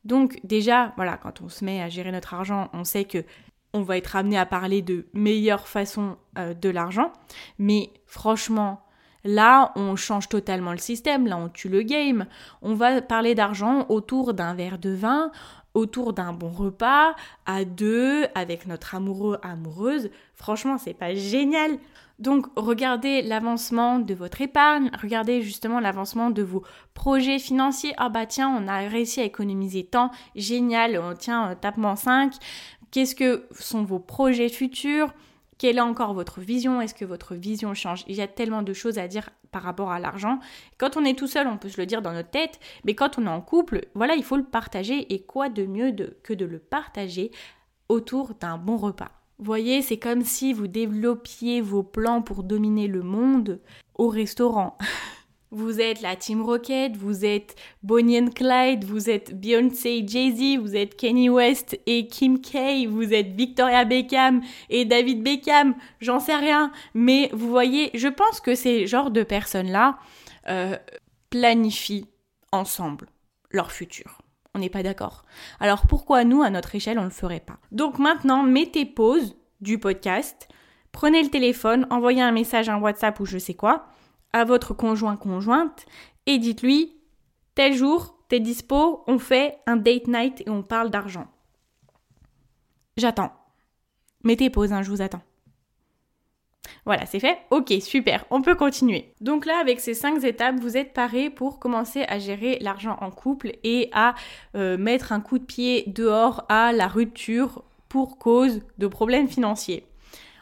Donc 0.04 0.38
déjà, 0.44 0.92
voilà, 0.96 1.16
quand 1.16 1.40
on 1.40 1.48
se 1.48 1.64
met 1.64 1.80
à 1.80 1.88
gérer 1.88 2.12
notre 2.12 2.34
argent, 2.34 2.68
on 2.72 2.84
sait 2.84 3.04
que 3.04 3.24
on 3.74 3.82
va 3.82 3.98
être 3.98 4.16
amené 4.16 4.38
à 4.38 4.46
parler 4.46 4.80
de 4.80 5.06
meilleures 5.12 5.68
façons 5.68 6.16
euh, 6.38 6.54
de 6.54 6.70
l'argent, 6.70 7.12
mais 7.58 7.90
franchement, 8.06 8.80
là, 9.24 9.72
on 9.76 9.96
change 9.96 10.28
totalement 10.28 10.72
le 10.72 10.78
système, 10.78 11.26
là, 11.26 11.36
on 11.36 11.48
tue 11.48 11.68
le 11.68 11.82
game. 11.82 12.26
On 12.62 12.74
va 12.74 13.02
parler 13.02 13.34
d'argent 13.34 13.84
autour 13.88 14.32
d'un 14.32 14.54
verre 14.54 14.78
de 14.78 14.90
vin, 14.90 15.30
autour 15.74 16.12
d'un 16.12 16.32
bon 16.32 16.50
repas, 16.50 17.14
à 17.46 17.64
deux, 17.64 18.26
avec 18.34 18.66
notre 18.66 18.94
amoureux, 18.94 19.38
amoureuse. 19.42 20.08
Franchement, 20.34 20.78
c'est 20.78 20.94
pas 20.94 21.14
génial. 21.14 21.78
Donc 22.20 22.46
regardez 22.54 23.22
l'avancement 23.22 23.98
de 23.98 24.14
votre 24.14 24.40
épargne, 24.40 24.88
regardez 25.02 25.42
justement 25.42 25.80
l'avancement 25.80 26.30
de 26.30 26.44
vos 26.44 26.62
projets 26.94 27.40
financiers. 27.40 27.92
Ah 27.96 28.08
bah 28.08 28.24
tiens, 28.24 28.48
on 28.48 28.68
a 28.68 28.88
réussi 28.88 29.20
à 29.20 29.24
économiser 29.24 29.84
tant, 29.84 30.12
génial, 30.36 31.00
on 31.02 31.14
tient 31.14 31.50
euh, 31.50 31.54
tapement 31.60 31.96
5. 31.96 32.34
Qu'est-ce 32.94 33.16
que 33.16 33.48
sont 33.58 33.82
vos 33.82 33.98
projets 33.98 34.48
futurs? 34.48 35.12
Quelle 35.58 35.78
est 35.78 35.80
encore 35.80 36.14
votre 36.14 36.38
vision? 36.38 36.80
Est-ce 36.80 36.94
que 36.94 37.04
votre 37.04 37.34
vision 37.34 37.74
change? 37.74 38.04
Il 38.06 38.14
y 38.14 38.20
a 38.20 38.28
tellement 38.28 38.62
de 38.62 38.72
choses 38.72 38.98
à 38.98 39.08
dire 39.08 39.30
par 39.50 39.64
rapport 39.64 39.90
à 39.90 39.98
l'argent. 39.98 40.38
Quand 40.78 40.96
on 40.96 41.04
est 41.04 41.18
tout 41.18 41.26
seul, 41.26 41.48
on 41.48 41.58
peut 41.58 41.68
se 41.68 41.80
le 41.80 41.86
dire 41.86 42.02
dans 42.02 42.12
notre 42.12 42.30
tête, 42.30 42.60
mais 42.84 42.94
quand 42.94 43.18
on 43.18 43.26
est 43.26 43.28
en 43.28 43.40
couple, 43.40 43.86
voilà, 43.96 44.14
il 44.14 44.22
faut 44.22 44.36
le 44.36 44.44
partager. 44.44 45.12
Et 45.12 45.22
quoi 45.22 45.48
de 45.48 45.66
mieux 45.66 45.92
que 46.22 46.34
de 46.34 46.44
le 46.44 46.60
partager 46.60 47.32
autour 47.88 48.34
d'un 48.34 48.58
bon 48.58 48.76
repas? 48.76 49.10
Voyez, 49.40 49.82
c'est 49.82 49.98
comme 49.98 50.22
si 50.22 50.52
vous 50.52 50.68
développiez 50.68 51.60
vos 51.60 51.82
plans 51.82 52.22
pour 52.22 52.44
dominer 52.44 52.86
le 52.86 53.02
monde 53.02 53.60
au 53.96 54.06
restaurant. 54.06 54.78
Vous 55.56 55.80
êtes 55.80 56.00
la 56.00 56.16
Team 56.16 56.42
Rocket, 56.42 56.96
vous 56.96 57.24
êtes 57.24 57.54
Bonnie 57.84 58.18
and 58.18 58.30
Clyde, 58.34 58.82
vous 58.82 59.08
êtes 59.08 59.38
Beyoncé 59.38 60.04
Jay-Z, 60.04 60.60
vous 60.60 60.74
êtes 60.74 60.96
Kenny 60.96 61.30
West 61.30 61.78
et 61.86 62.08
Kim 62.08 62.40
K, 62.40 62.88
vous 62.88 63.14
êtes 63.14 63.28
Victoria 63.28 63.84
Beckham 63.84 64.42
et 64.68 64.84
David 64.84 65.22
Beckham, 65.22 65.76
j'en 66.00 66.18
sais 66.18 66.34
rien. 66.34 66.72
Mais 66.94 67.30
vous 67.32 67.48
voyez, 67.48 67.92
je 67.94 68.08
pense 68.08 68.40
que 68.40 68.56
ces 68.56 68.88
genres 68.88 69.12
de 69.12 69.22
personnes-là 69.22 69.96
euh, 70.48 70.76
planifient 71.30 72.08
ensemble 72.50 73.06
leur 73.52 73.70
futur. 73.70 74.22
On 74.54 74.58
n'est 74.58 74.70
pas 74.70 74.82
d'accord. 74.82 75.24
Alors 75.60 75.86
pourquoi 75.86 76.24
nous, 76.24 76.42
à 76.42 76.50
notre 76.50 76.74
échelle, 76.74 76.98
on 76.98 77.02
ne 77.02 77.06
le 77.06 77.12
ferait 77.12 77.38
pas? 77.38 77.58
Donc 77.70 78.00
maintenant, 78.00 78.42
mettez 78.42 78.86
pause 78.86 79.36
du 79.60 79.78
podcast, 79.78 80.48
prenez 80.90 81.22
le 81.22 81.30
téléphone, 81.30 81.86
envoyez 81.90 82.22
un 82.22 82.32
message, 82.32 82.68
un 82.68 82.80
WhatsApp 82.80 83.20
ou 83.20 83.24
je 83.24 83.38
sais 83.38 83.54
quoi 83.54 83.86
à 84.34 84.44
votre 84.44 84.74
conjoint 84.74 85.16
conjointe 85.16 85.86
et 86.26 86.38
dites-lui 86.38 86.92
tel 87.54 87.72
jour, 87.72 88.18
t'es 88.28 88.40
dispo, 88.40 89.04
on 89.06 89.18
fait 89.18 89.58
un 89.66 89.76
date 89.76 90.08
night 90.08 90.42
et 90.44 90.50
on 90.50 90.62
parle 90.62 90.90
d'argent. 90.90 91.28
J'attends. 92.96 93.32
Mettez 94.24 94.50
pause, 94.50 94.72
hein, 94.72 94.82
je 94.82 94.90
vous 94.90 95.02
attends. 95.02 95.22
Voilà, 96.84 97.06
c'est 97.06 97.20
fait 97.20 97.38
Ok, 97.50 97.72
super, 97.80 98.24
on 98.30 98.42
peut 98.42 98.56
continuer. 98.56 99.14
Donc 99.20 99.46
là, 99.46 99.58
avec 99.60 99.80
ces 99.80 99.94
cinq 99.94 100.22
étapes, 100.24 100.56
vous 100.60 100.76
êtes 100.76 100.92
paré 100.92 101.30
pour 101.30 101.60
commencer 101.60 102.02
à 102.08 102.18
gérer 102.18 102.58
l'argent 102.60 102.98
en 103.00 103.10
couple 103.10 103.52
et 103.62 103.88
à 103.92 104.14
euh, 104.56 104.76
mettre 104.76 105.12
un 105.12 105.20
coup 105.20 105.38
de 105.38 105.44
pied 105.44 105.84
dehors 105.86 106.44
à 106.48 106.72
la 106.72 106.88
rupture 106.88 107.62
pour 107.88 108.18
cause 108.18 108.62
de 108.78 108.86
problèmes 108.88 109.28
financiers. 109.28 109.86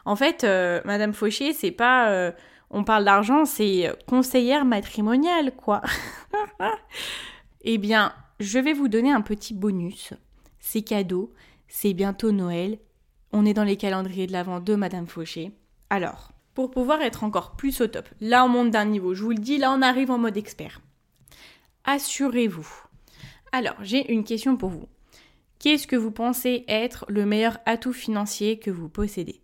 En 0.05 0.15
fait, 0.15 0.43
euh, 0.43 0.81
Madame 0.83 1.13
Fauché, 1.13 1.53
c'est 1.53 1.71
pas... 1.71 2.09
Euh, 2.09 2.31
on 2.73 2.83
parle 2.83 3.05
d'argent, 3.05 3.45
c'est 3.45 3.95
conseillère 4.07 4.65
matrimoniale, 4.65 5.55
quoi. 5.55 5.81
eh 7.61 7.77
bien, 7.77 8.13
je 8.39 8.57
vais 8.57 8.73
vous 8.73 8.87
donner 8.87 9.11
un 9.11 9.21
petit 9.21 9.53
bonus. 9.53 10.13
C'est 10.59 10.81
cadeau, 10.81 11.31
c'est 11.67 11.93
bientôt 11.93 12.31
Noël. 12.31 12.79
On 13.31 13.45
est 13.45 13.53
dans 13.53 13.63
les 13.63 13.77
calendriers 13.77 14.27
de 14.27 14.31
l'avant 14.31 14.59
de 14.59 14.75
Madame 14.75 15.07
Fauché. 15.07 15.51
Alors, 15.91 16.31
pour 16.55 16.71
pouvoir 16.71 17.01
être 17.01 17.23
encore 17.23 17.55
plus 17.55 17.79
au 17.79 17.87
top. 17.87 18.09
Là, 18.19 18.43
on 18.43 18.49
monte 18.49 18.71
d'un 18.71 18.85
niveau, 18.85 19.13
je 19.13 19.23
vous 19.23 19.31
le 19.31 19.37
dis, 19.37 19.57
là, 19.57 19.71
on 19.71 19.81
arrive 19.83 20.09
en 20.09 20.17
mode 20.17 20.37
expert. 20.37 20.81
Assurez-vous. 21.83 22.67
Alors, 23.51 23.75
j'ai 23.81 24.11
une 24.11 24.23
question 24.23 24.57
pour 24.57 24.69
vous. 24.69 24.87
Qu'est-ce 25.59 25.85
que 25.85 25.95
vous 25.95 26.11
pensez 26.11 26.65
être 26.67 27.05
le 27.07 27.25
meilleur 27.25 27.59
atout 27.67 27.93
financier 27.93 28.57
que 28.57 28.71
vous 28.71 28.89
possédez? 28.89 29.41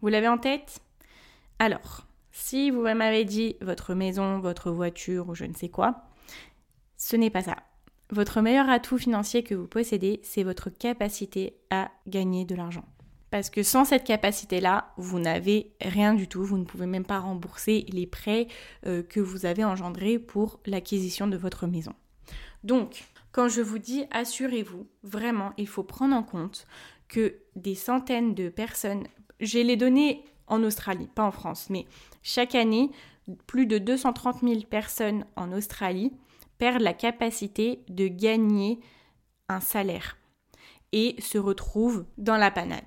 Vous 0.00 0.08
l'avez 0.08 0.28
en 0.28 0.38
tête? 0.38 0.80
Alors, 1.60 2.06
si 2.32 2.70
vous 2.70 2.80
m'avez 2.82 3.24
dit 3.24 3.56
votre 3.60 3.94
maison, 3.94 4.40
votre 4.40 4.70
voiture 4.70 5.28
ou 5.28 5.34
je 5.34 5.44
ne 5.44 5.54
sais 5.54 5.68
quoi, 5.68 6.04
ce 6.96 7.16
n'est 7.16 7.30
pas 7.30 7.42
ça. 7.42 7.56
Votre 8.10 8.40
meilleur 8.40 8.68
atout 8.68 8.98
financier 8.98 9.42
que 9.42 9.54
vous 9.54 9.66
possédez, 9.66 10.20
c'est 10.22 10.42
votre 10.42 10.70
capacité 10.70 11.56
à 11.70 11.90
gagner 12.06 12.44
de 12.44 12.54
l'argent. 12.54 12.84
Parce 13.30 13.48
que 13.48 13.62
sans 13.62 13.86
cette 13.86 14.04
capacité-là, 14.04 14.92
vous 14.98 15.18
n'avez 15.18 15.72
rien 15.80 16.12
du 16.12 16.28
tout, 16.28 16.44
vous 16.44 16.58
ne 16.58 16.64
pouvez 16.64 16.84
même 16.84 17.06
pas 17.06 17.18
rembourser 17.18 17.86
les 17.88 18.06
prêts 18.06 18.48
euh, 18.86 19.02
que 19.02 19.20
vous 19.20 19.46
avez 19.46 19.64
engendrés 19.64 20.18
pour 20.18 20.60
l'acquisition 20.66 21.26
de 21.26 21.38
votre 21.38 21.66
maison. 21.66 21.94
Donc, 22.64 23.04
quand 23.32 23.48
je 23.48 23.62
vous 23.62 23.78
dis 23.78 24.04
assurez-vous, 24.10 24.86
vraiment, 25.02 25.52
il 25.56 25.66
faut 25.66 25.82
prendre 25.82 26.14
en 26.14 26.22
compte 26.22 26.66
que 27.08 27.36
des 27.56 27.74
centaines 27.74 28.34
de 28.34 28.50
personnes, 28.50 29.06
j'ai 29.40 29.64
les 29.64 29.76
données 29.76 30.24
en 30.46 30.62
Australie, 30.62 31.08
pas 31.14 31.24
en 31.24 31.32
France, 31.32 31.68
mais 31.70 31.86
chaque 32.22 32.54
année, 32.54 32.90
plus 33.46 33.66
de 33.66 33.78
230 33.78 34.40
000 34.42 34.60
personnes 34.68 35.24
en 35.36 35.52
Australie 35.52 36.12
perdent 36.58 36.82
la 36.82 36.92
capacité 36.94 37.84
de 37.88 38.08
gagner 38.08 38.80
un 39.48 39.60
salaire. 39.60 40.16
et 40.92 41.16
se 41.20 41.38
retrouvent 41.38 42.04
dans 42.18 42.36
la 42.36 42.50
panade. 42.50 42.84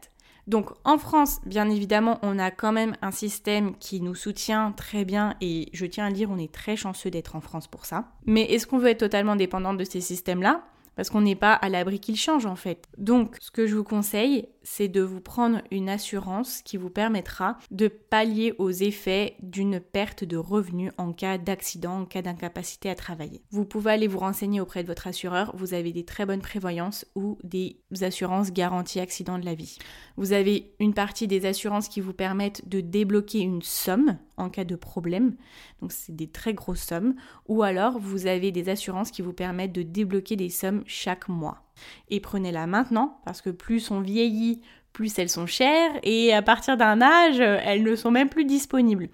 Donc 0.47 0.69
en 0.83 0.97
France, 0.99 1.39
bien 1.45 1.69
évidemment, 1.69 2.19
on 2.21 2.37
a 2.37 2.51
quand 2.51 2.71
même 2.71 2.95
un 3.01 3.11
système 3.11 3.75
qui 3.77 3.99
nous 3.99 4.13
soutient 4.13 4.71
très 4.73 5.03
bien 5.03 5.35
et 5.41 5.69
je 5.73 5.87
tiens 5.87 6.05
à 6.05 6.11
dire, 6.11 6.29
on 6.29 6.37
est 6.37 6.53
très 6.53 6.75
chanceux 6.75 7.09
d'être 7.09 7.35
en 7.35 7.41
France 7.41 7.67
pour 7.67 7.85
ça. 7.85 8.11
Mais 8.25 8.43
est-ce 8.43 8.67
qu'on 8.67 8.77
veut 8.77 8.89
être 8.89 8.99
totalement 8.99 9.35
dépendant 9.35 9.73
de 9.73 9.83
ces 9.83 10.01
systèmes-là? 10.01 10.63
Parce 10.95 11.09
qu'on 11.09 11.21
n'est 11.21 11.35
pas 11.35 11.53
à 11.53 11.67
l'abri 11.67 11.99
qu'il 11.99 12.15
change 12.15 12.45
en 12.45 12.55
fait. 12.55 12.85
Donc, 12.97 13.37
ce 13.41 13.51
que 13.51 13.67
je 13.67 13.75
vous 13.75 13.83
conseille, 13.83 14.47
c'est 14.65 14.87
de 14.87 15.01
vous 15.01 15.21
prendre 15.21 15.61
une 15.71 15.89
assurance 15.89 16.61
qui 16.63 16.75
vous 16.75 16.89
permettra 16.89 17.57
de 17.71 17.87
pallier 17.87 18.53
aux 18.57 18.71
effets 18.71 19.35
d'une 19.41 19.79
perte 19.79 20.23
de 20.23 20.37
revenus 20.37 20.91
en 20.97 21.13
cas 21.13 21.37
d'accident, 21.37 22.01
en 22.01 22.05
cas 22.05 22.23
d'incapacité 22.23 22.89
à 22.89 22.95
travailler. 22.95 23.43
Vous 23.51 23.63
pouvez 23.63 23.91
aller 23.91 24.07
vous 24.07 24.19
renseigner 24.19 24.59
auprès 24.59 24.81
de 24.81 24.87
votre 24.87 25.07
assureur, 25.07 25.55
vous 25.55 25.73
avez 25.73 25.93
des 25.93 26.03
très 26.03 26.25
bonnes 26.25 26.41
prévoyances 26.41 27.05
ou 27.15 27.37
des 27.43 27.79
assurances 28.01 28.51
garanties 28.51 28.99
accident 28.99 29.37
de 29.37 29.45
la 29.45 29.53
vie. 29.53 29.77
Vous 30.17 30.33
avez 30.33 30.73
une 30.79 30.95
partie 30.95 31.27
des 31.27 31.45
assurances 31.45 31.87
qui 31.87 32.01
vous 32.01 32.13
permettent 32.13 32.67
de 32.67 32.81
débloquer 32.81 33.39
une 33.39 33.61
somme 33.61 34.17
en 34.37 34.49
cas 34.49 34.65
de 34.65 34.75
problème, 34.75 35.35
donc 35.81 35.91
c'est 35.91 36.15
des 36.15 36.27
très 36.27 36.53
grosses 36.53 36.81
sommes, 36.81 37.15
ou 37.47 37.63
alors 37.63 37.99
vous 37.99 38.25
avez 38.25 38.51
des 38.51 38.67
assurances 38.67 39.11
qui 39.11 39.21
vous 39.21 39.33
permettent 39.33 39.71
de 39.71 39.83
débloquer 39.83 40.35
des 40.35 40.49
sommes 40.49 40.83
chaque 40.87 41.29
mois. 41.29 41.64
Et 42.09 42.19
prenez-la 42.19 42.67
maintenant, 42.67 43.19
parce 43.25 43.41
que 43.41 43.49
plus 43.49 43.91
on 43.91 44.01
vieillit, 44.01 44.61
plus 44.93 45.17
elles 45.19 45.29
sont 45.29 45.45
chères, 45.45 45.91
et 46.03 46.33
à 46.33 46.41
partir 46.41 46.77
d'un 46.77 47.01
âge, 47.01 47.39
elles 47.39 47.83
ne 47.83 47.95
sont 47.95 48.11
même 48.11 48.29
plus 48.29 48.45
disponibles. 48.45 49.09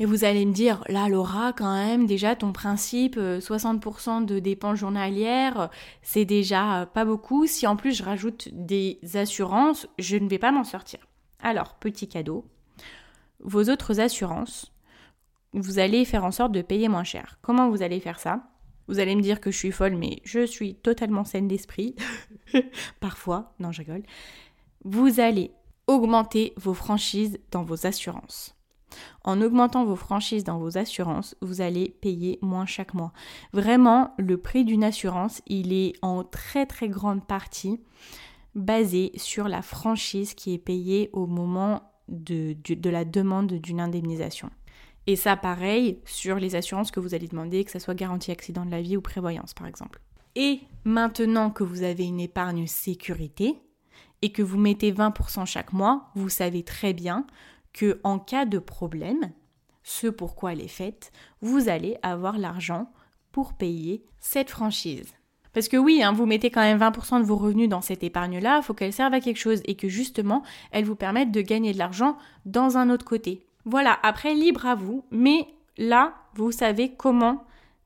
Et 0.00 0.06
vous 0.06 0.24
allez 0.24 0.46
me 0.46 0.52
dire, 0.52 0.82
là 0.88 1.10
Laura, 1.10 1.52
quand 1.52 1.74
même, 1.74 2.06
déjà 2.06 2.34
ton 2.34 2.52
principe, 2.52 3.18
60% 3.18 4.22
euh, 4.22 4.24
de 4.24 4.38
dépenses 4.38 4.78
journalières, 4.78 5.68
c'est 6.00 6.24
déjà 6.24 6.88
pas 6.94 7.04
beaucoup. 7.04 7.46
Si 7.46 7.66
en 7.66 7.76
plus 7.76 7.98
je 7.98 8.02
rajoute 8.02 8.48
des 8.52 8.98
assurances, 9.12 9.86
je 9.98 10.16
ne 10.16 10.26
vais 10.26 10.38
pas 10.38 10.52
m'en 10.52 10.64
sortir. 10.64 11.00
Alors, 11.38 11.74
petit 11.74 12.08
cadeau, 12.08 12.46
vos 13.40 13.68
autres 13.68 14.00
assurances, 14.00 14.72
vous 15.52 15.78
allez 15.78 16.06
faire 16.06 16.24
en 16.24 16.30
sorte 16.30 16.52
de 16.52 16.62
payer 16.62 16.88
moins 16.88 17.04
cher. 17.04 17.38
Comment 17.42 17.68
vous 17.68 17.82
allez 17.82 18.00
faire 18.00 18.20
ça? 18.20 18.44
Vous 18.90 18.98
allez 18.98 19.14
me 19.14 19.22
dire 19.22 19.40
que 19.40 19.52
je 19.52 19.56
suis 19.56 19.70
folle, 19.70 19.94
mais 19.94 20.20
je 20.24 20.44
suis 20.44 20.74
totalement 20.74 21.24
saine 21.24 21.46
d'esprit. 21.46 21.94
Parfois, 23.00 23.54
non, 23.60 23.70
je 23.70 23.82
rigole. 23.82 24.02
Vous 24.84 25.20
allez 25.20 25.52
augmenter 25.86 26.52
vos 26.56 26.74
franchises 26.74 27.38
dans 27.52 27.62
vos 27.62 27.86
assurances. 27.86 28.56
En 29.22 29.40
augmentant 29.40 29.84
vos 29.84 29.94
franchises 29.94 30.42
dans 30.42 30.58
vos 30.58 30.76
assurances, 30.76 31.36
vous 31.40 31.60
allez 31.60 31.94
payer 32.00 32.40
moins 32.42 32.66
chaque 32.66 32.92
mois. 32.92 33.12
Vraiment, 33.52 34.12
le 34.18 34.36
prix 34.36 34.64
d'une 34.64 34.82
assurance, 34.82 35.40
il 35.46 35.72
est 35.72 35.92
en 36.02 36.24
très 36.24 36.66
très 36.66 36.88
grande 36.88 37.24
partie 37.24 37.80
basé 38.56 39.12
sur 39.14 39.46
la 39.46 39.62
franchise 39.62 40.34
qui 40.34 40.52
est 40.52 40.58
payée 40.58 41.10
au 41.12 41.28
moment 41.28 41.82
de, 42.08 42.56
de 42.64 42.90
la 42.90 43.04
demande 43.04 43.52
d'une 43.52 43.80
indemnisation. 43.80 44.50
Et 45.10 45.16
ça, 45.16 45.36
pareil, 45.36 45.98
sur 46.04 46.36
les 46.36 46.54
assurances 46.54 46.92
que 46.92 47.00
vous 47.00 47.16
allez 47.16 47.26
demander, 47.26 47.64
que 47.64 47.72
ce 47.72 47.80
soit 47.80 47.96
garantie 47.96 48.30
accident 48.30 48.64
de 48.64 48.70
la 48.70 48.80
vie 48.80 48.96
ou 48.96 49.00
prévoyance, 49.00 49.54
par 49.54 49.66
exemple. 49.66 50.00
Et 50.36 50.60
maintenant 50.84 51.50
que 51.50 51.64
vous 51.64 51.82
avez 51.82 52.06
une 52.06 52.20
épargne 52.20 52.68
sécurité 52.68 53.56
et 54.22 54.30
que 54.30 54.40
vous 54.40 54.56
mettez 54.56 54.92
20% 54.92 55.46
chaque 55.46 55.72
mois, 55.72 56.12
vous 56.14 56.28
savez 56.28 56.62
très 56.62 56.92
bien 56.92 57.26
que 57.72 58.00
en 58.04 58.20
cas 58.20 58.44
de 58.44 58.60
problème, 58.60 59.32
ce 59.82 60.06
pourquoi 60.06 60.52
elle 60.52 60.60
est 60.60 60.68
faite, 60.68 61.10
vous 61.40 61.68
allez 61.68 61.96
avoir 62.04 62.38
l'argent 62.38 62.92
pour 63.32 63.54
payer 63.54 64.04
cette 64.20 64.50
franchise. 64.50 65.12
Parce 65.52 65.66
que 65.66 65.76
oui, 65.76 66.04
hein, 66.04 66.12
vous 66.12 66.26
mettez 66.26 66.52
quand 66.52 66.60
même 66.60 66.78
20% 66.78 67.18
de 67.18 67.24
vos 67.24 67.36
revenus 67.36 67.68
dans 67.68 67.80
cette 67.80 68.04
épargne-là, 68.04 68.58
il 68.58 68.62
faut 68.62 68.74
qu'elle 68.74 68.92
serve 68.92 69.14
à 69.14 69.20
quelque 69.20 69.40
chose 69.40 69.60
et 69.64 69.74
que 69.74 69.88
justement, 69.88 70.44
elle 70.70 70.84
vous 70.84 70.94
permette 70.94 71.32
de 71.32 71.40
gagner 71.40 71.72
de 71.72 71.78
l'argent 71.78 72.16
dans 72.46 72.76
un 72.76 72.90
autre 72.90 73.04
côté. 73.04 73.44
Voilà, 73.64 73.98
après, 74.02 74.34
libre 74.34 74.66
à 74.66 74.74
vous, 74.74 75.04
mais 75.10 75.46
là, 75.76 76.14
vous 76.34 76.52
savez 76.52 76.94
comment 76.94 77.44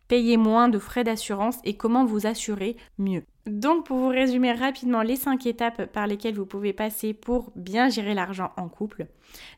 payer 0.08 0.36
moins 0.36 0.68
de 0.68 0.78
frais 0.78 1.04
d'assurance 1.04 1.58
et 1.64 1.76
comment 1.76 2.04
vous 2.04 2.26
assurer 2.26 2.76
mieux. 2.98 3.24
Donc 3.46 3.86
pour 3.86 3.98
vous 3.98 4.08
résumer 4.08 4.52
rapidement 4.52 5.02
les 5.02 5.16
5 5.16 5.44
étapes 5.46 5.86
par 5.92 6.06
lesquelles 6.06 6.34
vous 6.34 6.46
pouvez 6.46 6.72
passer 6.72 7.12
pour 7.12 7.52
bien 7.56 7.90
gérer 7.90 8.14
l'argent 8.14 8.52
en 8.56 8.68
couple, 8.68 9.06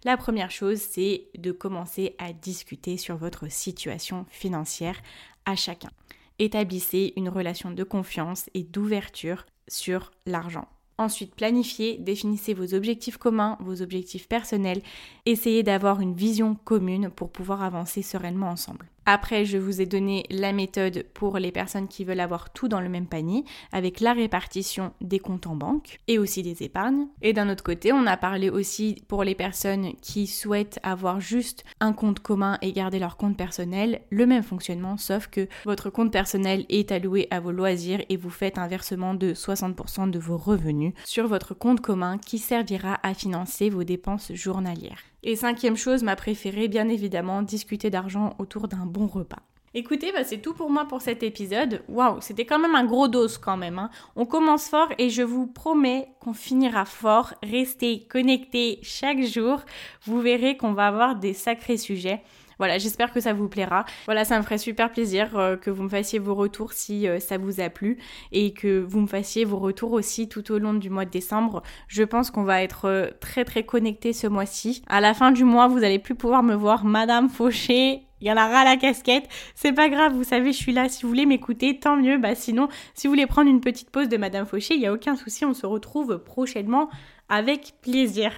la 0.04 0.16
première 0.16 0.50
chose 0.50 0.78
c'est 0.78 1.28
de 1.38 1.52
commencer 1.52 2.16
à 2.18 2.32
discuter 2.32 2.96
sur 2.96 3.16
votre 3.16 3.50
situation 3.50 4.26
financière 4.28 5.00
à 5.44 5.54
chacun. 5.54 5.90
Établissez 6.38 7.12
une 7.16 7.28
relation 7.28 7.70
de 7.70 7.84
confiance 7.84 8.50
et 8.54 8.64
d'ouverture 8.64 9.46
sur 9.68 10.10
l'argent. 10.26 10.68
Ensuite, 10.98 11.34
planifiez, 11.34 11.98
définissez 11.98 12.54
vos 12.54 12.72
objectifs 12.72 13.18
communs, 13.18 13.58
vos 13.60 13.82
objectifs 13.82 14.28
personnels, 14.28 14.80
essayez 15.26 15.62
d'avoir 15.62 16.00
une 16.00 16.14
vision 16.14 16.54
commune 16.64 17.10
pour 17.10 17.30
pouvoir 17.30 17.62
avancer 17.62 18.00
sereinement 18.00 18.50
ensemble. 18.50 18.86
Après, 19.08 19.44
je 19.44 19.56
vous 19.56 19.80
ai 19.80 19.86
donné 19.86 20.24
la 20.30 20.52
méthode 20.52 21.06
pour 21.14 21.38
les 21.38 21.52
personnes 21.52 21.86
qui 21.86 22.04
veulent 22.04 22.18
avoir 22.18 22.52
tout 22.52 22.66
dans 22.66 22.80
le 22.80 22.88
même 22.88 23.06
panier, 23.06 23.44
avec 23.70 24.00
la 24.00 24.12
répartition 24.12 24.92
des 25.00 25.20
comptes 25.20 25.46
en 25.46 25.54
banque 25.54 26.00
et 26.08 26.18
aussi 26.18 26.42
des 26.42 26.64
épargnes. 26.64 27.06
Et 27.22 27.32
d'un 27.32 27.48
autre 27.48 27.62
côté, 27.62 27.92
on 27.92 28.04
a 28.06 28.16
parlé 28.16 28.50
aussi 28.50 28.96
pour 29.06 29.22
les 29.22 29.36
personnes 29.36 29.92
qui 30.02 30.26
souhaitent 30.26 30.80
avoir 30.82 31.20
juste 31.20 31.64
un 31.78 31.92
compte 31.92 32.18
commun 32.18 32.58
et 32.62 32.72
garder 32.72 32.98
leur 32.98 33.16
compte 33.16 33.36
personnel, 33.36 34.00
le 34.10 34.26
même 34.26 34.42
fonctionnement, 34.42 34.96
sauf 34.96 35.28
que 35.28 35.48
votre 35.64 35.88
compte 35.88 36.12
personnel 36.12 36.66
est 36.68 36.90
alloué 36.90 37.28
à 37.30 37.38
vos 37.38 37.52
loisirs 37.52 38.02
et 38.08 38.16
vous 38.16 38.30
faites 38.30 38.58
un 38.58 38.66
versement 38.66 39.14
de 39.14 39.34
60% 39.34 40.10
de 40.10 40.18
vos 40.18 40.36
revenus 40.36 40.94
sur 41.04 41.28
votre 41.28 41.54
compte 41.54 41.80
commun 41.80 42.18
qui 42.18 42.38
servira 42.38 42.98
à 43.04 43.14
financer 43.14 43.70
vos 43.70 43.84
dépenses 43.84 44.32
journalières. 44.34 44.98
Et 45.28 45.34
cinquième 45.34 45.76
chose, 45.76 46.04
ma 46.04 46.14
préférée, 46.14 46.68
bien 46.68 46.88
évidemment, 46.88 47.42
discuter 47.42 47.90
d'argent 47.90 48.36
autour 48.38 48.68
d'un 48.68 48.86
bon 48.86 49.08
repas. 49.08 49.42
Écoutez, 49.74 50.12
bah, 50.12 50.22
c'est 50.22 50.38
tout 50.38 50.54
pour 50.54 50.70
moi 50.70 50.84
pour 50.84 51.02
cet 51.02 51.24
épisode. 51.24 51.82
Waouh, 51.88 52.20
c'était 52.20 52.46
quand 52.46 52.60
même 52.60 52.76
un 52.76 52.84
gros 52.84 53.08
dos 53.08 53.26
quand 53.42 53.56
même. 53.56 53.80
Hein. 53.80 53.90
On 54.14 54.24
commence 54.24 54.68
fort 54.68 54.88
et 54.98 55.10
je 55.10 55.22
vous 55.22 55.48
promets 55.48 56.06
qu'on 56.20 56.32
finira 56.32 56.84
fort. 56.84 57.34
Restez 57.42 58.06
connectés 58.08 58.78
chaque 58.82 59.22
jour. 59.24 59.62
Vous 60.04 60.20
verrez 60.20 60.56
qu'on 60.56 60.74
va 60.74 60.86
avoir 60.86 61.16
des 61.16 61.34
sacrés 61.34 61.76
sujets. 61.76 62.22
Voilà, 62.58 62.78
j'espère 62.78 63.12
que 63.12 63.20
ça 63.20 63.32
vous 63.32 63.48
plaira. 63.48 63.84
Voilà, 64.06 64.24
ça 64.24 64.38
me 64.38 64.42
ferait 64.42 64.58
super 64.58 64.90
plaisir 64.90 65.36
euh, 65.36 65.56
que 65.56 65.70
vous 65.70 65.82
me 65.82 65.88
fassiez 65.88 66.18
vos 66.18 66.34
retours 66.34 66.72
si 66.72 67.06
euh, 67.06 67.20
ça 67.20 67.36
vous 67.38 67.60
a 67.60 67.68
plu 67.68 67.98
et 68.32 68.52
que 68.52 68.80
vous 68.80 69.00
me 69.00 69.06
fassiez 69.06 69.44
vos 69.44 69.58
retours 69.58 69.92
aussi 69.92 70.28
tout 70.28 70.50
au 70.52 70.58
long 70.58 70.74
du 70.74 70.88
mois 70.88 71.04
de 71.04 71.10
décembre. 71.10 71.62
Je 71.88 72.02
pense 72.02 72.30
qu'on 72.30 72.44
va 72.44 72.62
être 72.62 72.86
euh, 72.86 73.08
très 73.20 73.44
très 73.44 73.64
connectés 73.64 74.12
ce 74.12 74.26
mois-ci. 74.26 74.82
À 74.88 75.00
la 75.00 75.12
fin 75.12 75.32
du 75.32 75.44
mois, 75.44 75.68
vous 75.68 75.84
allez 75.84 75.98
plus 75.98 76.14
pouvoir 76.14 76.42
me 76.42 76.54
voir 76.54 76.84
Madame 76.84 77.28
Fauché 77.28 78.06
il 78.20 78.26
y 78.26 78.32
en 78.32 78.36
a 78.36 78.48
ras 78.48 78.64
la 78.64 78.76
casquette. 78.76 79.28
C'est 79.54 79.72
pas 79.72 79.90
grave, 79.90 80.14
vous 80.14 80.24
savez, 80.24 80.52
je 80.52 80.56
suis 80.56 80.72
là. 80.72 80.88
Si 80.88 81.02
vous 81.02 81.08
voulez 81.08 81.26
m'écouter, 81.26 81.78
tant 81.78 81.96
mieux. 81.96 82.16
Bah 82.16 82.34
sinon, 82.34 82.68
si 82.94 83.06
vous 83.06 83.12
voulez 83.12 83.26
prendre 83.26 83.50
une 83.50 83.60
petite 83.60 83.90
pause 83.90 84.08
de 84.08 84.16
Madame 84.16 84.46
Fauché, 84.46 84.74
il 84.74 84.80
n'y 84.80 84.86
a 84.86 84.92
aucun 84.92 85.16
souci. 85.16 85.44
On 85.44 85.52
se 85.52 85.66
retrouve 85.66 86.18
prochainement 86.24 86.88
avec 87.28 87.74
plaisir. 87.82 88.32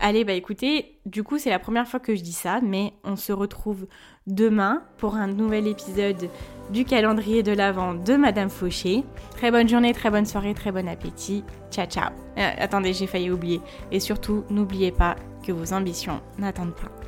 Allez, 0.00 0.24
bah 0.24 0.32
écoutez, 0.32 0.98
du 1.06 1.22
coup, 1.22 1.38
c'est 1.38 1.50
la 1.50 1.58
première 1.58 1.88
fois 1.88 2.00
que 2.00 2.14
je 2.14 2.22
dis 2.22 2.32
ça, 2.32 2.60
mais 2.62 2.92
on 3.04 3.16
se 3.16 3.32
retrouve 3.32 3.86
demain 4.26 4.82
pour 4.98 5.14
un 5.14 5.28
nouvel 5.28 5.66
épisode 5.66 6.28
du 6.70 6.84
calendrier 6.84 7.42
de 7.42 7.52
l'Avent 7.52 7.94
de 7.94 8.16
Madame 8.16 8.50
Fauché. 8.50 9.04
Très 9.30 9.50
bonne 9.50 9.68
journée, 9.68 9.92
très 9.92 10.10
bonne 10.10 10.26
soirée, 10.26 10.54
très 10.54 10.72
bon 10.72 10.88
appétit. 10.88 11.44
Ciao, 11.70 11.86
ciao. 11.86 12.10
Euh, 12.36 12.50
attendez, 12.58 12.92
j'ai 12.92 13.06
failli 13.06 13.30
oublier. 13.30 13.60
Et 13.92 14.00
surtout, 14.00 14.44
n'oubliez 14.50 14.92
pas 14.92 15.16
que 15.46 15.52
vos 15.52 15.72
ambitions 15.72 16.20
n'attendent 16.38 16.74
pas. 16.74 17.05